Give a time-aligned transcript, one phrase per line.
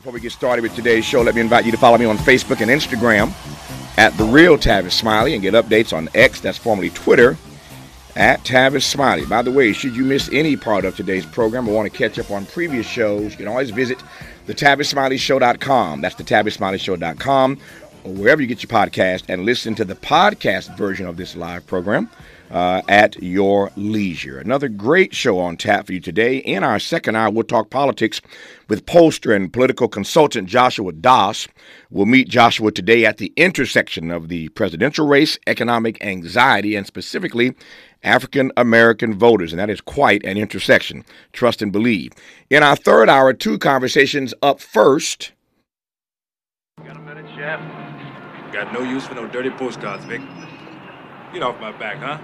[0.00, 2.16] Before we get started with today's show, let me invite you to follow me on
[2.16, 3.34] Facebook and Instagram
[3.98, 7.36] at The Real Tavis Smiley and get updates on X, that's formerly Twitter,
[8.16, 9.26] at Tavis Smiley.
[9.26, 12.18] By the way, should you miss any part of today's program or want to catch
[12.18, 14.02] up on previous shows, you can always visit
[14.46, 16.00] the thetavisSmileyShow.com.
[16.00, 17.58] That's the thetavisSmileyShow.com
[18.04, 21.66] or wherever you get your podcast and listen to the podcast version of this live
[21.66, 22.08] program
[22.50, 24.38] uh, at your leisure.
[24.38, 26.38] Another great show on tap for you today.
[26.38, 28.20] In our second hour, we'll talk politics
[28.68, 31.46] with pollster and political consultant Joshua Das.
[31.90, 37.54] We'll meet Joshua today at the intersection of the presidential race, economic anxiety, and specifically
[38.02, 41.04] African American voters, and that is quite an intersection.
[41.32, 42.12] Trust and believe.
[42.48, 45.32] In our third hour, two conversations up first.
[46.84, 47.60] Got a minute, Chef?
[48.52, 50.22] Got no use for no dirty postcards, Vic.
[51.32, 52.18] Get off my back, huh?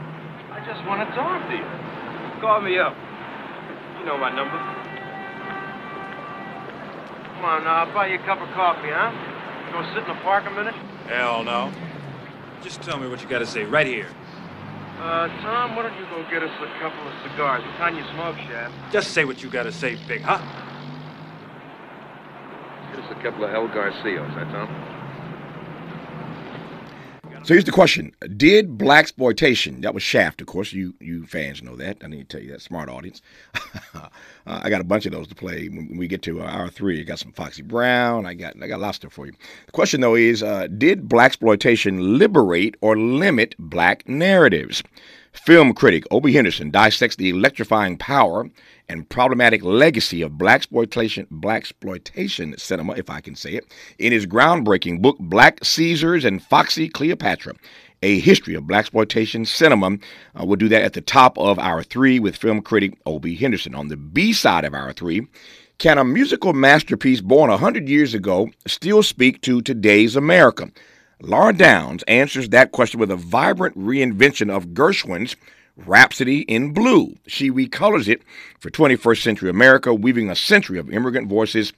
[0.66, 1.62] I just want to talk to you.
[2.41, 2.97] Call me up.
[4.01, 4.59] You know my number.
[7.38, 9.15] Come on now, I'll buy you a cup of coffee, huh?
[9.71, 10.74] Go sit in the park a minute?
[11.07, 11.71] Hell no.
[12.65, 14.09] Just tell me what you got to say right here.
[14.99, 17.62] Uh, Tom, why don't you go get us a couple of cigars?
[17.62, 18.73] What kind you smoke, Chef?
[18.90, 20.43] Just say what you got to say, Big, huh?
[22.90, 24.96] Get us a couple of El Garcios, that Tom?
[27.47, 29.83] So here's the question: Did blaxploitation?
[29.83, 30.73] That was Shaft, of course.
[30.73, 31.99] You you fans know that.
[32.02, 32.61] I need to tell you that.
[32.61, 33.23] Smart audience.
[33.95, 34.09] uh,
[34.45, 36.99] I got a bunch of those to play when we get to uh, hour three.
[36.99, 38.27] I got some Foxy Brown.
[38.27, 39.33] I got I got lots of stuff for you.
[39.67, 44.83] The question though is: uh, Did blaxploitation liberate or limit black narratives?
[45.45, 48.48] Film critic Odie Henderson dissects the electrifying power
[48.88, 55.16] and problematic legacy of blaxploitation, cinema, if I can say it, in his groundbreaking book
[55.20, 57.54] Black Caesars and Foxy Cleopatra.
[58.02, 59.98] A history of blaxploitation cinema.
[60.34, 63.74] Uh, we'll do that at the top of our three with film critic Odie Henderson.
[63.74, 65.26] On the B side of our three,
[65.78, 70.71] can a musical masterpiece born a hundred years ago still speak to today's America?
[71.22, 75.34] Lara Downes answers that question with a vibrant reinvention of Gershwin's
[75.75, 77.15] Rhapsody in Blue.
[77.27, 78.22] She recolors it
[78.60, 81.72] for 21st century America, weaving a century of immigrant voices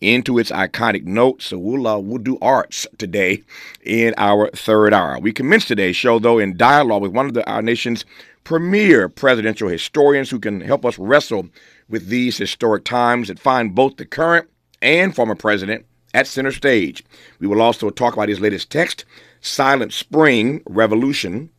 [0.00, 1.46] into its iconic notes.
[1.46, 3.42] So we'll, uh, we'll do arts today
[3.82, 5.18] in our third hour.
[5.18, 8.04] We commence today's show, though, in dialogue with one of the, our nation's
[8.44, 11.48] premier presidential historians who can help us wrestle
[11.88, 14.48] with these historic times that find both the current
[14.80, 15.84] and former president
[16.14, 17.04] at center stage.
[17.40, 19.04] We will also talk about his latest text,
[19.42, 21.50] Silent Spring Revolution,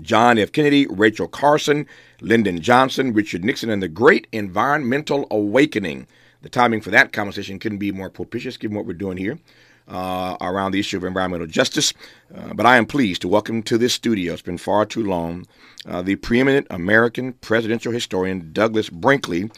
[0.00, 0.52] John F.
[0.52, 1.86] Kennedy, Rachel Carson,
[2.20, 6.06] Lyndon Johnson, Richard Nixon, and the Great Environmental Awakening.
[6.42, 9.38] The timing for that conversation couldn't be more propitious given what we're doing here
[9.88, 11.92] uh, around the issue of environmental justice.
[12.34, 15.46] Uh, but I am pleased to welcome to this studio, it's been far too long,
[15.86, 19.50] uh, the preeminent American presidential historian Douglas Brinkley.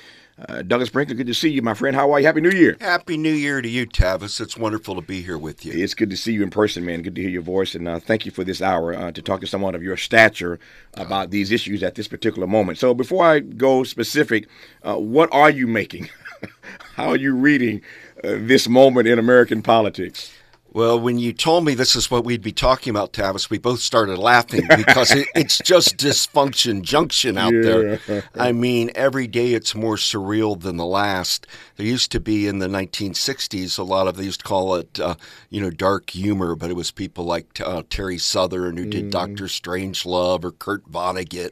[0.47, 1.97] Uh, Douglas Brinkley, good to see you, my friend.
[1.97, 2.27] How are you?
[2.27, 2.77] Happy New Year.
[2.81, 4.41] Happy New Year to you, Tavis.
[4.41, 5.73] It's wonderful to be here with you.
[5.73, 7.03] It's good to see you in person, man.
[7.03, 7.75] Good to hear your voice.
[7.75, 10.61] And uh, thank you for this hour uh, to talk to someone of your stature
[10.95, 12.79] about these issues at this particular moment.
[12.79, 14.47] So before I go specific,
[14.85, 16.09] uh, what are you making?
[16.95, 17.83] How are you reading
[18.23, 20.38] uh, this moment in American politics?
[20.79, 23.81] Well, when you told me this is what we'd be talking about, Tavis, we both
[23.81, 27.97] started laughing because it, it's just dysfunction junction out Yeah.
[28.07, 28.23] there.
[28.37, 31.49] I mean, every day it's more surreal than the last.
[31.75, 35.01] There used to be in the 1960s a lot of they used to call it,
[35.01, 35.17] uh,
[35.51, 39.47] you know, dark humor, but it was people like uh, Terry Southern who did Doctor
[39.47, 41.51] Strangelove or Kurt Vonnegut,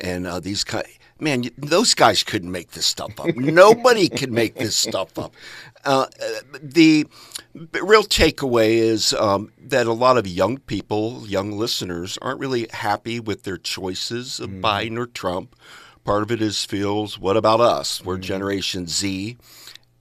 [0.00, 0.84] and uh, these kind.
[1.20, 3.36] Man, those guys couldn't make this stuff up.
[3.36, 5.32] Nobody can make this stuff up.
[5.84, 6.06] Uh,
[6.60, 7.06] the
[7.82, 13.20] real takeaway is um, that a lot of young people, young listeners, aren't really happy
[13.20, 15.54] with their choices of Biden or Trump.
[16.04, 18.04] Part of it is feels, what about us?
[18.04, 19.36] We're Generation Z.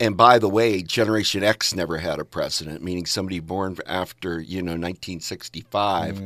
[0.03, 4.61] And by the way, Generation X never had a president, meaning somebody born after you
[4.61, 6.17] know 1965.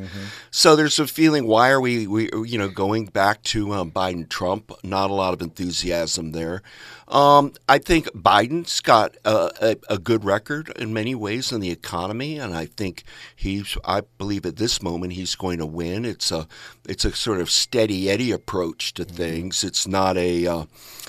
[0.49, 4.27] So there's a feeling: why are we, we you know, going back to um, Biden
[4.27, 4.71] Trump?
[4.83, 6.63] Not a lot of enthusiasm there.
[7.07, 11.69] Um, I think Biden's got a, a, a good record in many ways in the
[11.69, 13.03] economy, and I think
[13.35, 13.77] he's.
[13.85, 16.03] I believe at this moment he's going to win.
[16.03, 16.47] It's a
[16.89, 19.63] it's a sort of steady Eddie approach to things.
[19.63, 20.65] It's not a uh,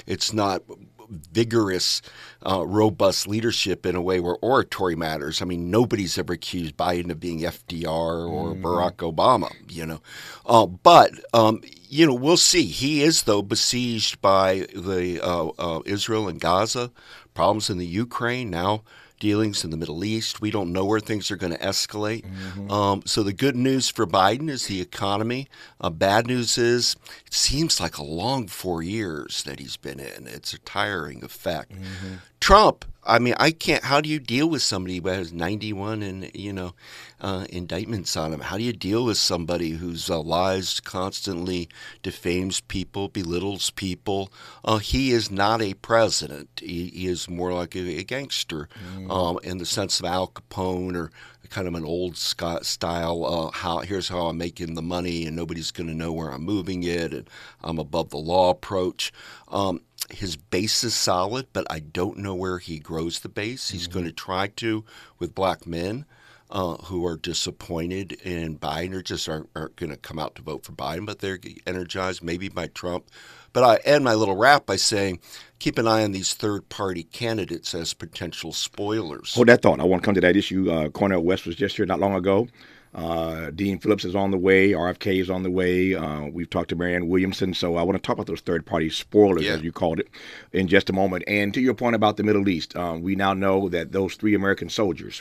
[0.07, 0.61] it's not
[1.11, 2.03] vigorous,
[2.47, 5.41] uh, robust leadership in a way where oratory matters.
[5.43, 10.01] I mean, nobody's ever accused Biden of being FDR or Barack Obama, you know.
[10.47, 12.65] Uh, but, um, you know, we'll see.
[12.65, 16.91] He is, though, besieged by the uh, uh, Israel and Gaza,
[17.35, 18.83] problems in the Ukraine, now
[19.19, 20.41] dealings in the Middle East.
[20.41, 22.25] We don't know where things are going to escalate.
[22.25, 22.71] Mm-hmm.
[22.71, 25.49] Um, so the good news for Biden is the economy.
[25.81, 30.27] Uh, bad news is it seems like a long four years that he's been in.
[30.27, 31.73] It's a tiring effect.
[31.73, 32.15] Mm-hmm.
[32.41, 33.85] Trump, I mean, I can't.
[33.85, 36.75] How do you deal with somebody who has 91 and you know
[37.23, 38.41] uh, indictments on him?
[38.41, 41.71] How do you deal with somebody who's uh, lies constantly,
[42.03, 44.31] defames people, belittles people?
[44.63, 46.61] Uh, he is not a president.
[46.63, 49.11] He, he is more like a, a gangster mm.
[49.11, 51.11] um, in the sense of Al Capone or
[51.49, 53.25] kind of an old Scott style.
[53.25, 56.45] Uh, how here's how I'm making the money, and nobody's going to know where I'm
[56.45, 57.29] moving it, and
[57.63, 59.13] I'm above the law approach.
[59.49, 63.71] Um, his base is solid, but I don't know where he grows the base.
[63.71, 63.93] He's mm-hmm.
[63.93, 64.85] going to try to
[65.19, 66.07] with black men
[66.51, 70.43] uh, who are disappointed in Biden or just aren't, aren't going to come out to
[70.43, 73.11] vote for Biden, but they're energized maybe by Trump.
[73.59, 75.19] But I end my little rap by saying
[75.59, 79.35] keep an eye on these third party candidates as potential spoilers.
[79.35, 79.81] Hold that thought.
[79.81, 80.71] I want to come to that issue.
[80.71, 82.47] Uh, Cornel West was just here not long ago.
[82.95, 84.71] Uh, Dean Phillips is on the way.
[84.71, 85.93] RFK is on the way.
[85.93, 87.53] Uh, we've talked to Marianne Williamson.
[87.53, 89.55] So I want to talk about those third party spoilers, yeah.
[89.55, 90.09] as you called it,
[90.53, 91.25] in just a moment.
[91.27, 94.37] And to your point about the Middle East, uh, we now know that those three
[94.37, 95.21] American soldiers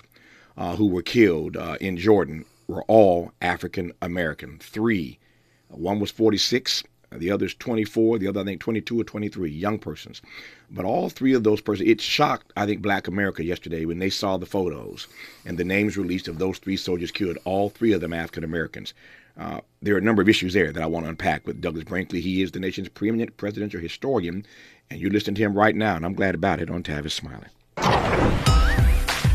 [0.57, 4.59] uh, who were killed uh, in Jordan were all African American.
[4.59, 5.17] Three.
[5.69, 10.21] One was 46, the other's 24, the other, I think, 22 or 23, young persons.
[10.69, 14.09] But all three of those persons, it shocked, I think, black America yesterday when they
[14.09, 15.07] saw the photos
[15.45, 18.93] and the names released of those three soldiers killed, all three of them African Americans.
[19.39, 21.83] Uh, there are a number of issues there that I want to unpack with Douglas
[21.83, 22.21] Brinkley.
[22.21, 24.45] He is the nation's preeminent presidential historian,
[24.89, 27.47] and you're listening to him right now, and I'm glad about it on Tavis Smiley.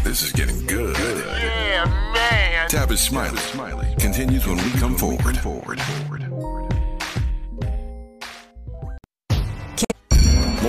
[0.03, 0.97] This is getting good.
[0.99, 2.69] Yeah, man.
[2.69, 5.39] Tavis Smiley, Smiley continues when we come forward.
[5.39, 5.79] forward.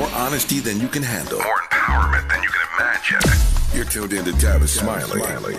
[0.03, 1.39] More honesty than you can handle.
[1.39, 3.31] More empowerment than you can imagine.
[3.73, 5.21] You're tuned into Tavis Smiley.
[5.21, 5.55] Smiley.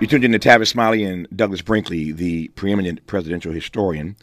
[0.00, 4.14] You're tuned into Tavis Smiley and Douglas Brinkley, the preeminent presidential historian,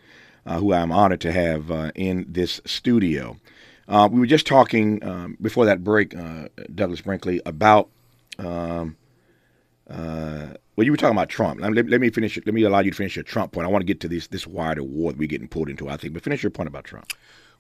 [0.46, 3.36] uh, who I'm honored to have uh, in this studio.
[3.90, 7.90] Uh, we were just talking um, before that break, uh, Douglas Brinkley, about.
[8.40, 8.96] Um,
[9.90, 11.60] uh, well, you were talking about Trump.
[11.60, 12.38] Let, let, me finish.
[12.38, 13.68] Let me allow you to finish your Trump point.
[13.68, 15.90] I want to get to this this wider war that we're getting pulled into.
[15.90, 17.12] I think, but finish your point about Trump.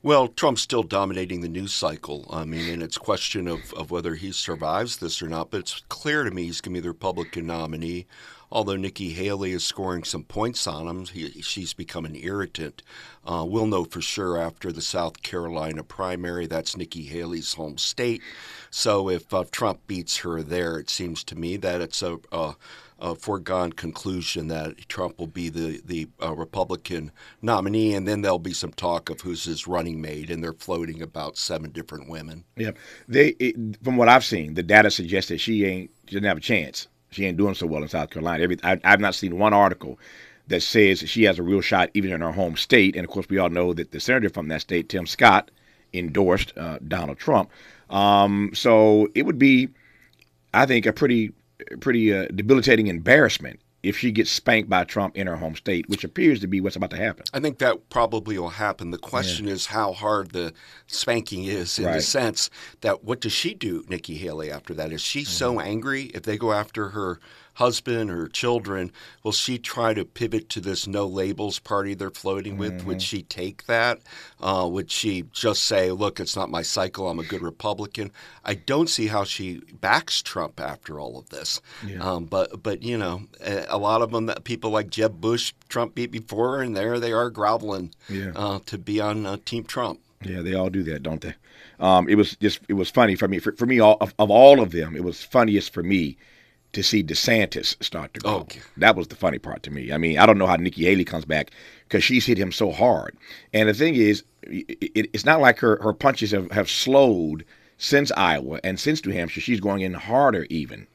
[0.04, 2.28] Well, Trump's still dominating the news cycle.
[2.30, 5.50] I mean, and it's question of, of whether he survives this or not.
[5.50, 8.06] But it's clear to me he's going to be the Republican nominee.
[8.50, 12.84] Although Nikki Haley is scoring some points on him, he, she's become an irritant.
[13.26, 16.46] Uh, we'll know for sure after the South Carolina primary.
[16.46, 18.22] That's Nikki Haley's home state.
[18.70, 22.56] So if uh, Trump beats her there, it seems to me that it's a, a
[23.00, 27.12] a foregone conclusion that Trump will be the the uh, Republican
[27.42, 31.02] nominee, and then there'll be some talk of who's his running mate, and they're floating
[31.02, 32.44] about seven different women.
[32.56, 32.72] Yeah,
[33.08, 36.38] they it, from what I've seen, the data suggests that she ain't she doesn't have
[36.38, 36.88] a chance.
[37.10, 38.44] She ain't doing so well in South Carolina.
[38.44, 40.00] Every I, I've not seen one article
[40.48, 42.96] that says she has a real shot even in her home state.
[42.96, 45.52] And of course, we all know that the senator from that state, Tim Scott,
[45.94, 47.50] endorsed uh, Donald Trump.
[47.90, 49.70] Um, so it would be,
[50.54, 51.32] I think, a pretty
[51.80, 56.04] pretty uh, debilitating embarrassment if she gets spanked by Trump in her home state, which
[56.04, 57.24] appears to be what's about to happen.
[57.34, 58.92] I think that probably will happen.
[58.92, 59.54] The question yeah.
[59.54, 60.54] is how hard the
[60.88, 61.94] spanking is in right.
[61.94, 62.50] the sense
[62.82, 64.92] that what does she do, Nikki Haley, after that?
[64.92, 65.30] Is she mm-hmm.
[65.30, 67.20] so angry if they go after her
[67.58, 68.92] husband or children,
[69.24, 72.72] will she try to pivot to this no labels party they're floating with?
[72.74, 72.88] Mm-hmm.
[72.88, 74.00] Would she take that?
[74.40, 78.12] Uh, would she just say, look, it's not my cycle, I'm a good Republican?
[78.46, 81.60] I don't see how she backs Trump after all of this.
[81.86, 81.98] Yeah.
[81.98, 85.96] Um, but, but, you know, a lot of them, that people like Jeb Bush, Trump
[85.96, 88.34] beat before, and there they are groveling yeah.
[88.36, 90.00] uh, to be on uh, Team Trump.
[90.22, 91.34] Yeah, they all do that, don't they?
[91.80, 93.40] Um, it was just it was funny for me.
[93.40, 96.18] For, for me, all, of, of all of them, it was funniest for me
[96.78, 98.30] to see DeSantis start to go.
[98.30, 98.60] Oh, okay.
[98.78, 99.92] That was the funny part to me.
[99.92, 101.50] I mean, I don't know how Nikki Haley comes back
[101.88, 103.18] because she's hit him so hard.
[103.52, 107.44] And the thing is, it, it's not like her, her punches have, have slowed
[107.80, 109.42] since Iowa and since New Hampshire.
[109.42, 110.86] She's going in harder even.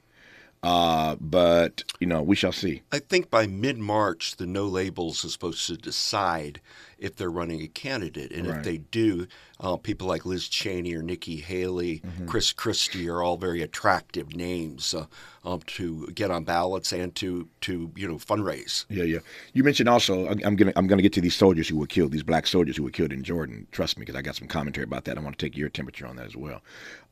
[0.62, 2.82] Uh, but you know, we shall see.
[2.92, 6.60] I think by mid March, the no labels is supposed to decide
[6.98, 8.58] if they're running a candidate, and right.
[8.58, 9.26] if they do,
[9.58, 12.26] uh, people like Liz Cheney or Nikki Haley, mm-hmm.
[12.26, 15.06] Chris Christie are all very attractive names uh,
[15.44, 18.84] um, to get on ballots and to to you know fundraise.
[18.88, 19.18] Yeah, yeah.
[19.54, 22.22] You mentioned also, I'm gonna I'm gonna get to these soldiers who were killed, these
[22.22, 23.66] black soldiers who were killed in Jordan.
[23.72, 25.18] Trust me, because I got some commentary about that.
[25.18, 26.62] I want to take your temperature on that as well.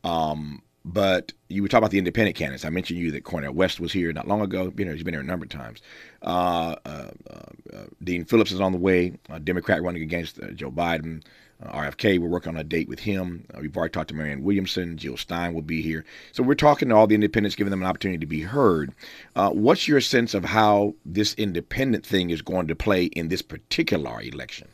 [0.05, 2.65] Um, but you were talking about the independent candidates.
[2.65, 4.73] I mentioned you that Cornel West was here not long ago.
[4.77, 5.83] You know, he's been here a number of times.
[6.23, 10.71] Uh, uh, uh, Dean Phillips is on the way, a Democrat running against uh, Joe
[10.71, 11.23] Biden.
[11.63, 12.19] uh, RFK.
[12.19, 13.45] We're working on a date with him.
[13.55, 14.97] Uh, we've already talked to Marianne Williamson.
[14.97, 16.05] Jill Stein will be here.
[16.33, 18.93] So we're talking to all the independents, giving them an opportunity to be heard.
[19.37, 23.43] Uh, what's your sense of how this independent thing is going to play in this
[23.43, 24.69] particular election?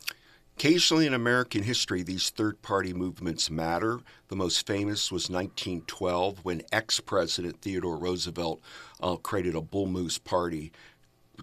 [0.57, 3.99] Occasionally in American history, these third party movements matter.
[4.29, 8.59] The most famous was 1912 when ex President Theodore Roosevelt
[8.99, 10.71] uh, created a bull moose party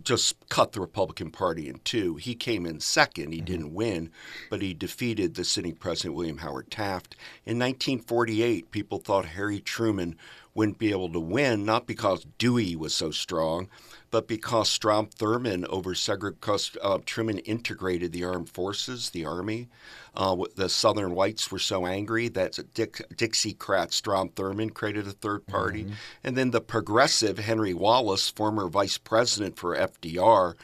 [0.03, 2.17] just cut the Republican Party in two.
[2.17, 3.33] He came in second.
[3.33, 3.45] He mm-hmm.
[3.45, 4.11] didn't win,
[4.51, 7.15] but he defeated the sitting president, William Howard Taft.
[7.45, 10.17] In 1948, people thought Harry Truman
[10.55, 13.69] wouldn't be able to win, not because Dewey was so strong,
[14.15, 19.67] but because Strom Thurmond over segregation, uh, Truman integrated the armed forces, the army.
[20.15, 25.49] Uh, the Southern whites were so angry that Dick, Dixiecrat Strom Thurmond created a third
[25.49, 25.83] party.
[25.83, 25.95] Mm-hmm.
[26.23, 30.55] And then the progressive Henry Wallace, former vice president for FDR,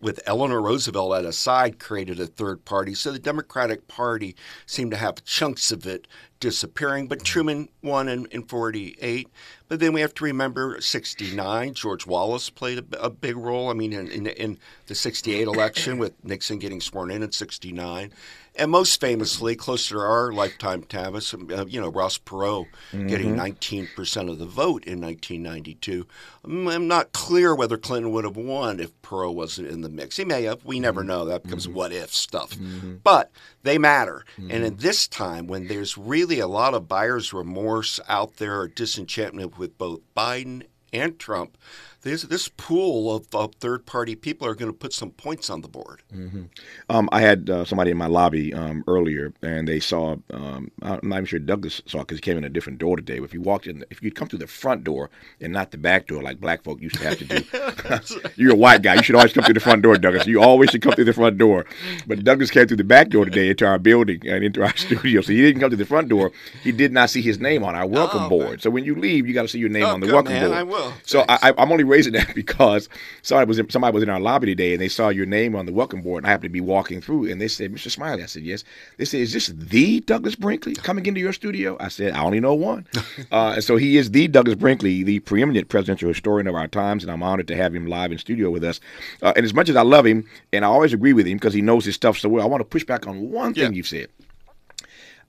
[0.00, 2.94] with Eleanor Roosevelt at his side, created a third party.
[2.94, 6.06] So the Democratic Party seemed to have chunks of it
[6.40, 7.06] disappearing.
[7.06, 7.24] But mm-hmm.
[7.24, 9.28] Truman won in, in 48.
[9.68, 11.74] But then we have to remember 69.
[11.74, 13.70] George Wallace played a, a big role.
[13.70, 18.12] I mean, in, in, in, the 68 election with Nixon getting sworn in in 69.
[18.60, 23.06] And most famously, closer to our lifetime, Tavis, uh, you know, Ross Perot mm-hmm.
[23.06, 26.06] getting 19% of the vote in 1992.
[26.44, 30.18] I'm not clear whether Clinton would have won if Perot wasn't in the mix.
[30.18, 30.62] He may have.
[30.62, 31.08] We never mm-hmm.
[31.08, 31.24] know.
[31.24, 31.76] That becomes mm-hmm.
[31.76, 32.50] what if stuff.
[32.50, 32.96] Mm-hmm.
[33.02, 33.30] But
[33.62, 34.26] they matter.
[34.36, 34.82] And in mm-hmm.
[34.82, 39.78] this time, when there's really a lot of buyer's remorse out there, or disenchantment with
[39.78, 41.56] both Biden and Trump,
[42.02, 45.60] this this pool of, of third party people are going to put some points on
[45.60, 46.02] the board.
[46.14, 46.44] Mm-hmm.
[46.88, 50.16] Um, I had uh, somebody in my lobby um, earlier, and they saw.
[50.32, 53.18] Um, I'm not even sure Douglas saw because he came in a different door today.
[53.18, 55.78] But if you walked in, if you'd come through the front door and not the
[55.78, 58.94] back door, like black folk used to have to do, you're a white guy.
[58.94, 60.26] You should always come through the front door, Douglas.
[60.26, 61.66] You always should come through the front door.
[62.06, 65.20] But Douglas came through the back door today into our building and into our studio,
[65.20, 66.32] so he didn't come to the front door.
[66.62, 68.48] He did not see his name on our welcome oh, board.
[68.48, 68.58] Man.
[68.60, 70.46] So when you leave, you got to see your name oh, on the welcome man,
[70.46, 70.58] board.
[70.58, 70.92] I will.
[71.04, 72.88] So I, I'm only raising that because
[73.22, 75.66] somebody was in, somebody was in our lobby today and they saw your name on
[75.66, 77.90] the welcome board and I happened to be walking through and they said, Mr.
[77.90, 78.64] Smiley, I said, yes.
[78.96, 81.76] They said, is this the Douglas Brinkley coming into your studio?
[81.80, 82.86] I said, I only know one.
[83.32, 87.02] uh, and so he is the Douglas Brinkley, the preeminent presidential historian of our times,
[87.02, 88.80] and I'm honored to have him live in studio with us.
[89.22, 91.54] Uh, and as much as I love him and I always agree with him because
[91.54, 93.70] he knows his stuff so well, I want to push back on one thing yeah.
[93.70, 94.08] you've said.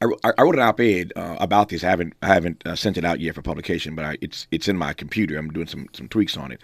[0.01, 1.83] I, I wrote an op-ed uh, about this.
[1.83, 4.67] I haven't I haven't uh, sent it out yet for publication, but I, it's it's
[4.67, 5.37] in my computer.
[5.37, 6.61] I'm doing some some tweaks on it.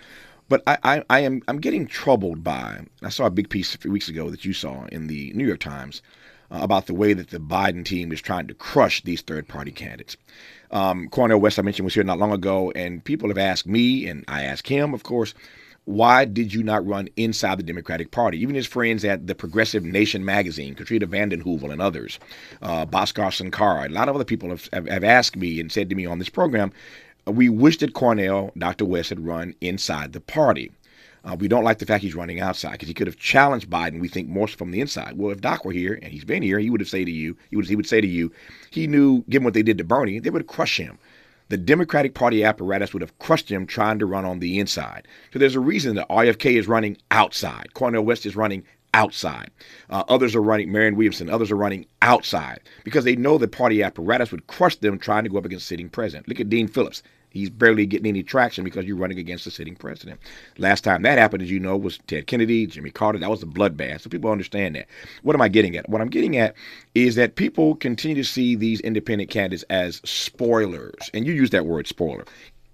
[0.49, 2.85] But I, I, I, am I'm getting troubled by.
[3.03, 5.45] I saw a big piece a few weeks ago that you saw in the New
[5.45, 6.01] York Times
[6.51, 9.71] uh, about the way that the Biden team is trying to crush these third party
[9.71, 10.15] candidates.
[10.71, 14.07] Um, Cornel West, I mentioned, was here not long ago, and people have asked me,
[14.07, 15.33] and I asked him, of course,
[15.87, 18.37] why did you not run inside the Democratic Party?
[18.41, 22.19] Even his friends at the Progressive Nation magazine, Katrina vanden Heuvel and others,
[22.61, 25.95] uh, Bhaskar Sankara, a lot of other people have, have, asked me and said to
[25.95, 26.73] me on this program,
[27.25, 28.83] we wish that Cornel, Dr.
[28.83, 30.71] West, had run inside the party.
[31.23, 34.01] Uh, we don't like the fact he's running outside because he could have challenged Biden.
[34.01, 35.17] We think more from the inside.
[35.17, 37.37] Well, if Doc were here and he's been here, he would have say to you,
[37.49, 38.29] he would he would say to you,
[38.71, 40.99] he knew, given what they did to Bernie, they would crush him
[41.49, 45.07] the Democratic Party apparatus would have crushed him trying to run on the inside.
[45.31, 47.73] So there's a reason that RFK is running outside.
[47.73, 48.63] Cornel West is running
[48.93, 49.51] outside.
[49.89, 53.83] Uh, others are running, Marianne Williamson, others are running outside because they know the party
[53.83, 56.27] apparatus would crush them trying to go up against sitting president.
[56.27, 57.03] Look at Dean Phillips.
[57.37, 60.19] He's barely getting any traction because you're running against the sitting president.
[60.57, 63.19] Last time that happened, as you know, was Ted Kennedy, Jimmy Carter.
[63.19, 64.01] That was a bloodbath.
[64.01, 64.87] So people understand that.
[65.23, 65.89] What am I getting at?
[65.89, 66.55] What I'm getting at
[66.95, 71.09] is that people continue to see these independent candidates as spoilers.
[71.13, 72.25] And you use that word spoiler.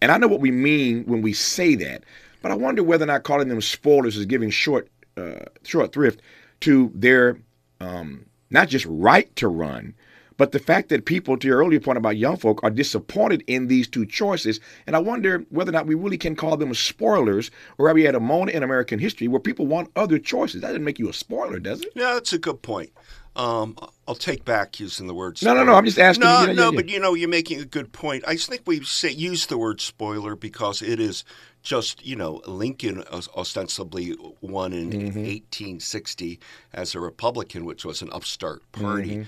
[0.02, 2.04] And I know what we mean when we say that,
[2.42, 6.22] but I wonder whether or not calling them spoilers is giving short uh, short thrift
[6.62, 7.38] to their
[7.80, 9.94] um, not just right to run,
[10.38, 13.68] but the fact that people, to your earlier point about young folk, are disappointed in
[13.68, 17.52] these two choices, and I wonder whether or not we really can call them spoilers,
[17.78, 20.62] or are we at a moment in American history where people want other choices?
[20.62, 21.90] That doesn't make you a spoiler, does it?
[21.96, 22.92] Yeah, that's a good point.
[23.36, 23.76] Um,
[24.08, 25.38] I'll take back using the word.
[25.38, 25.56] Spoiler.
[25.56, 25.78] No, no, no.
[25.78, 26.24] I'm just asking.
[26.24, 28.24] No, you know, no, yeah, but you know, you're making a good point.
[28.28, 31.24] I think we say use the word spoiler because it is
[31.64, 35.20] just you know Lincoln ostensibly won in mm-hmm.
[35.20, 36.40] 1860
[36.74, 39.10] as a Republican, which was an upstart party.
[39.10, 39.24] Mm-hmm.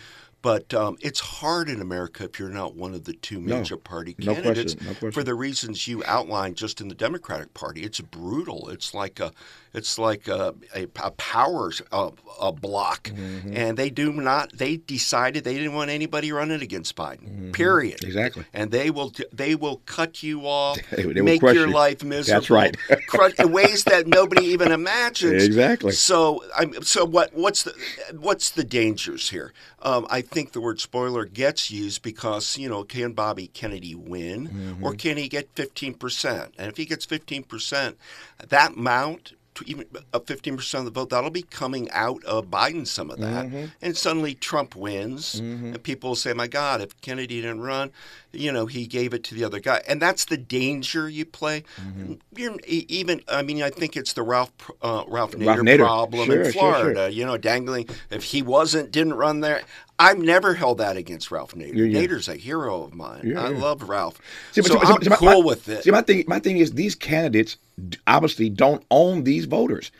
[0.46, 3.58] But um, it's hard in America if you're not one of the two No.
[3.58, 4.86] major party No candidates question.
[4.86, 5.12] No question.
[5.12, 7.82] for the reasons you outlined just in the Democratic Party.
[7.82, 8.70] It's brutal.
[8.70, 9.32] It's like a,
[9.76, 13.56] it's like a, a, a power uh, a block, Mm-hmm.
[13.56, 14.52] and they do not.
[14.58, 17.54] They decided they didn't want anybody running against Biden.
[17.54, 17.98] Period.
[18.00, 18.08] Mm-hmm.
[18.08, 18.46] Exactly.
[18.54, 21.68] And they will they will cut you off, They- they make your you.
[21.68, 22.40] life miserable.
[22.42, 22.76] That's right.
[23.08, 25.44] crush, in ways that nobody even imagines.
[25.44, 25.92] Exactly.
[25.94, 27.34] So, I'm, so what?
[27.34, 27.74] What's the
[28.20, 29.54] what's the dangers here?
[29.82, 34.48] Um, I think the word spoiler gets used because you know, can Bobby Kennedy win,
[34.50, 34.84] Mm-hmm.
[34.84, 36.54] or can he get fifteen percent?
[36.58, 37.98] And if he gets fifteen percent,
[38.50, 39.34] that amount.
[39.56, 39.86] To even
[40.26, 42.86] fifteen percent of the vote, that'll be coming out of Biden.
[42.86, 43.66] Some of that, Mm-hmm.
[43.82, 47.92] and suddenly Trump wins, and people say, "My God, if Kennedy didn't run,
[48.36, 51.64] you know, he gave it to the other guy," and that's the danger you play.
[51.82, 52.56] Mm-hmm.
[52.68, 54.52] Even, I mean, I think it's the Ralph
[54.82, 55.78] uh, Ralph Nader, Ralph Nader.
[55.78, 57.00] problem Sure, in Florida.
[57.02, 57.10] sure.
[57.10, 59.62] You know, dangling if he wasn't didn't run there.
[59.98, 61.74] I've never held that against Ralph Nader.
[61.74, 62.06] Yeah, yeah.
[62.06, 63.22] Nader's a hero of mine.
[63.24, 64.20] Yeah, I love Ralph.
[64.52, 65.84] See, but- so but- I'm see, my- cool my- with it.
[65.86, 67.56] See, my thing, my thing is these candidates
[68.06, 69.92] obviously don't own these voters.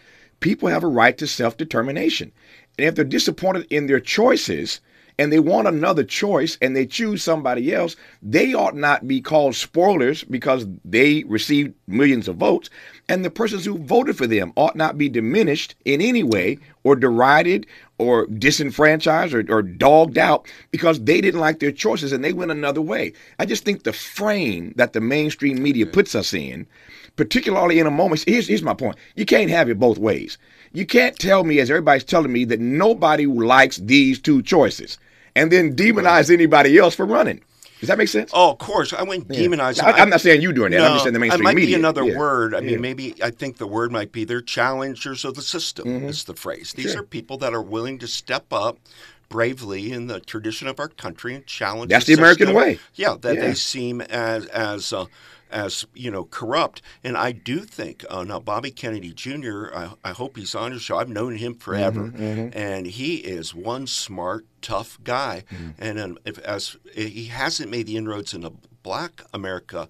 [0.42, 2.32] People have a right to self determination.
[2.78, 4.82] And if they're disappointed in their choices
[5.18, 9.56] and they want another choice and they choose somebody else, they ought not be called
[9.56, 12.70] spoilers because they received millions of votes.
[13.08, 16.96] And the persons who voted for them ought not be diminished in any way or
[16.96, 17.66] derided
[17.98, 22.52] or disenfranchised or, or dogged out because they didn't like their choices and they went
[22.52, 23.14] another way.
[23.40, 26.68] I just think the frame that the mainstream media puts us in,
[27.16, 28.98] particularly in a moment, here's, here's my point.
[29.16, 30.38] You can't have it both ways.
[30.74, 34.98] You can't tell me, as everybody's telling me, that nobody likes these two choices
[35.36, 37.42] and then demonize anybody else for running.
[37.82, 38.32] Does that make sense?
[38.34, 38.94] Oh, of course.
[38.94, 39.84] I wouldn't demonize.
[39.84, 40.82] I, am not saying you doing that.
[40.82, 41.76] I'm just saying the mainstream it might media.
[41.76, 42.18] be another Yeah.
[42.18, 42.56] word.
[42.56, 42.72] I Yeah.
[42.72, 46.06] mean, maybe I think the word might be they're challengers of the system.
[46.06, 46.74] Is the phrase.
[46.74, 46.94] These Mm-hmm.
[46.94, 47.02] Sure.
[47.02, 48.80] are people that are willing to step up
[49.28, 51.90] bravely in the tradition of our country and challenge.
[51.92, 52.56] That's the American system.
[52.56, 52.80] way.
[52.96, 53.42] Yeah, that Yeah.
[53.42, 54.94] they seem as as.
[54.94, 55.06] Uh,
[55.56, 59.68] as you know, corrupt, and I do think uh, now Bobby Kennedy Jr.
[59.74, 60.98] I, I hope he's on your show.
[60.98, 65.44] I've known him forever, Mm-hmm, and he is one smart, tough guy.
[65.50, 65.70] Mm-hmm.
[65.80, 68.52] And um, if, as he hasn't made the inroads into
[68.84, 69.88] Black America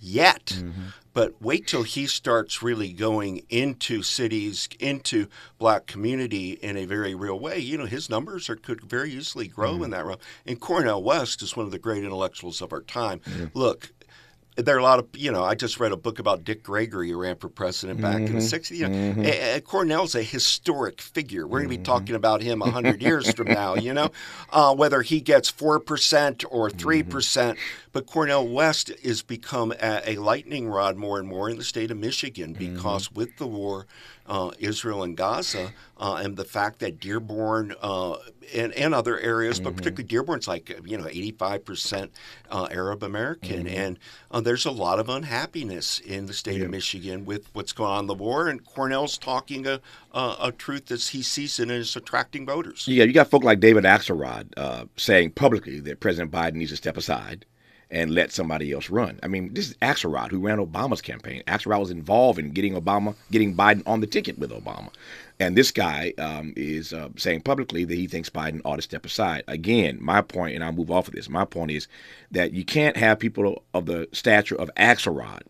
[0.00, 0.46] yet.
[0.46, 0.82] Mm-hmm.
[1.14, 5.28] But wait till he starts really going into cities, into
[5.58, 7.58] black community in a very real way.
[7.60, 9.84] You know, his numbers are, could very easily grow Mm-hmm.
[9.84, 10.18] in that realm.
[10.44, 13.20] And Cornel West is one of the great intellectuals of our time.
[13.54, 13.92] Look,
[14.56, 15.44] there are a lot of you know.
[15.44, 18.32] I just read a book about Dick Gregory, who ran for president back in the
[18.32, 18.38] mm-hmm.
[18.38, 18.76] '60s.
[18.76, 19.22] You know, mm-hmm.
[19.24, 21.46] A- Cornel's a historic figure.
[21.46, 21.84] We're going to be mm-hmm.
[21.84, 23.74] talking about him hundred years from now.
[23.74, 24.10] You know,
[24.50, 27.58] uh, whether he gets four percent or 3 percent,
[27.92, 31.90] but Cornel West is become a, a lightning rod more and more in the state
[31.90, 33.86] of Michigan because with the war,
[34.26, 38.16] uh, Israel and Gaza, uh, and the fact that Dearborn uh,
[38.54, 42.12] and, and other areas, but particularly Dearborn's like you know 85 percent
[42.50, 43.98] uh, Arab American, and
[44.30, 48.00] uh, there's a lot of unhappiness in the state of Michigan with what's going on
[48.00, 48.48] in the war.
[48.48, 49.80] And Cornel's talking a
[50.12, 52.86] a, a truth that he sees and is attracting voters.
[52.88, 56.76] Yeah, you got folk like David Axelrod uh, saying publicly that President Biden needs to
[56.76, 57.44] step aside
[57.94, 59.20] and let somebody else run.
[59.22, 61.44] I mean, this is Axelrod who ran Obama's campaign.
[61.46, 64.90] Axelrod was involved in getting Obama, getting Biden on the ticket with Obama.
[65.38, 69.06] And this guy um, is uh, saying publicly that he thinks Biden ought to step
[69.06, 69.44] aside.
[69.46, 71.28] Again, my point, and I'll move off of this.
[71.28, 71.86] My point is
[72.32, 75.42] that you can't have people of the stature of Axelrod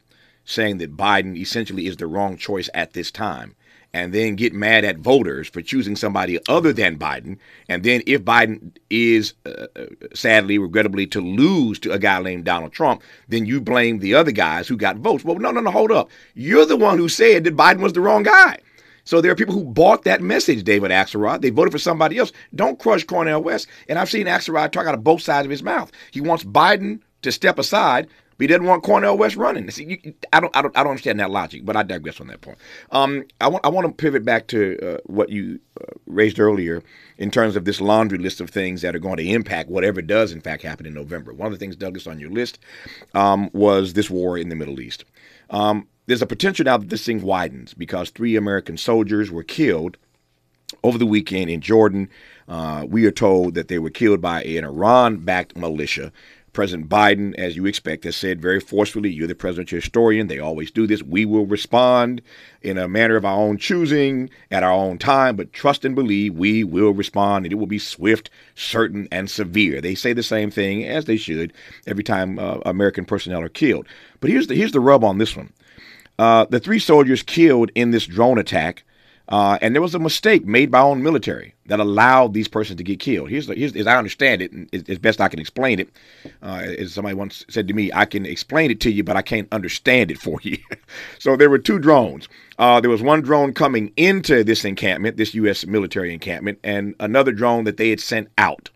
[0.44, 3.56] saying that Biden essentially is the wrong choice at this time
[3.94, 7.38] and then get mad at voters for choosing somebody other than Biden.
[7.68, 12.44] And then if Biden is uh, uh, sadly, regrettably, to lose to a guy named
[12.44, 15.24] Donald Trump, then you blame the other guys who got votes.
[15.24, 16.10] Well, no, no, no, hold up.
[16.34, 18.58] You're the one who said that Biden was the wrong guy.
[19.04, 21.42] So there are people who bought that message, David Axelrod.
[21.42, 22.32] They voted for somebody else.
[22.54, 23.68] Don't crush Cornel West.
[23.88, 25.92] And I've seen Axelrod talk out of both sides of his mouth.
[26.10, 29.70] He wants Biden to step aside, but he doesn't want Cornel West running.
[29.70, 31.64] See, you, I don't, I don't, I don't understand that logic.
[31.64, 32.58] But I digress on that point.
[32.90, 36.82] Um, I want, I want to pivot back to uh, what you uh, raised earlier
[37.18, 40.32] in terms of this laundry list of things that are going to impact whatever does
[40.32, 41.32] in fact happen in November.
[41.32, 42.58] One of the things, Douglas, on your list
[43.14, 45.04] um, was this war in the Middle East.
[45.50, 49.96] Um, there's a potential now that this thing widens because three American soldiers were killed
[50.82, 52.10] over the weekend in Jordan.
[52.48, 56.12] Uh, we are told that they were killed by an Iran backed militia.
[56.54, 60.28] President Biden, as you expect, has said very forcefully, You're the presidential historian.
[60.28, 61.02] They always do this.
[61.02, 62.22] We will respond
[62.62, 66.34] in a manner of our own choosing at our own time, but trust and believe
[66.34, 69.80] we will respond and it will be swift, certain, and severe.
[69.80, 71.52] They say the same thing, as they should,
[71.86, 73.86] every time uh, American personnel are killed.
[74.20, 75.52] But here's the, here's the rub on this one.
[76.18, 78.84] Uh, the three soldiers killed in this drone attack
[79.28, 82.76] Uh, and there was a mistake made by our own military that allowed these persons
[82.76, 83.30] to get killed.
[83.30, 85.88] Here's, the, here's as I understand it, and as best I can explain it.
[86.42, 89.22] Uh, as somebody once said to me, I can explain it to you, but I
[89.22, 90.58] can't understand it for you.
[91.18, 92.28] so there were two drones.
[92.58, 95.64] Uh, there was one drone coming into this encampment, this U.S.
[95.66, 98.68] military encampment, and another drone that they had sent out.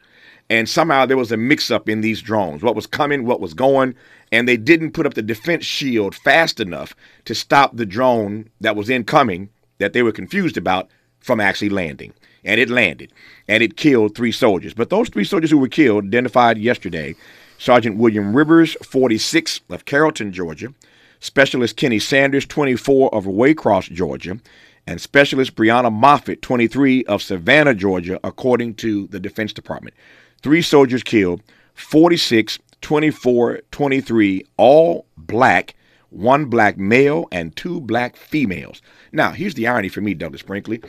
[0.50, 3.52] And somehow there was a mix up in these drones what was coming, what was
[3.52, 3.94] going,
[4.32, 6.94] and they didn't put up the defense shield fast enough
[7.26, 10.88] to stop the drone that was incoming that they were confused about
[11.20, 12.12] from actually landing.
[12.44, 13.12] And it landed,
[13.48, 14.72] and it killed three soldiers.
[14.72, 17.14] But those three soldiers who were killed, identified yesterday
[17.58, 20.72] Sergeant William Rivers, 46, of Carrollton, Georgia,
[21.18, 24.38] Specialist Kenny Sanders, 24, of Waycross, Georgia,
[24.86, 29.96] and Specialist Breonna Moffett, 23, of Savannah, Georgia, according to the Defense Department.
[30.40, 31.42] Three soldiers killed,
[31.74, 35.74] 46, 24, 23, all black,
[36.10, 38.80] one black male, and two black females.
[39.12, 40.80] Now, here's the irony for me, Douglas Brinkley.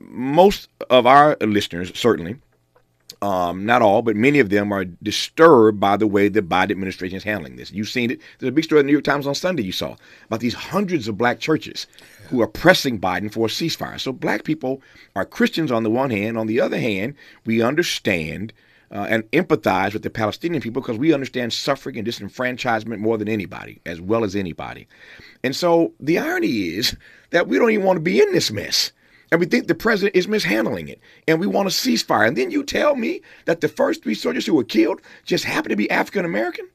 [0.00, 2.36] Most of our listeners, certainly,
[3.20, 7.16] um, not all, but many of them are disturbed by the way the Biden administration
[7.16, 7.72] is handling this.
[7.72, 8.20] You've seen it.
[8.38, 10.54] There's a big story in the New York Times on Sunday you saw about these
[10.54, 11.86] hundreds of black churches
[12.28, 14.00] who are pressing Biden for a ceasefire.
[14.00, 14.82] So black people
[15.16, 16.38] are Christians on the one hand.
[16.38, 18.52] On the other hand, we understand
[18.90, 23.28] uh, and empathize with the Palestinian people because we understand suffering and disenfranchisement more than
[23.28, 24.86] anybody, as well as anybody.
[25.44, 26.96] And so the irony is
[27.30, 28.92] that we don't even want to be in this mess.
[29.30, 31.00] And we think the president is mishandling it.
[31.26, 32.26] And we want a ceasefire.
[32.26, 35.70] And then you tell me that the first three soldiers who were killed just happened
[35.70, 36.68] to be African American?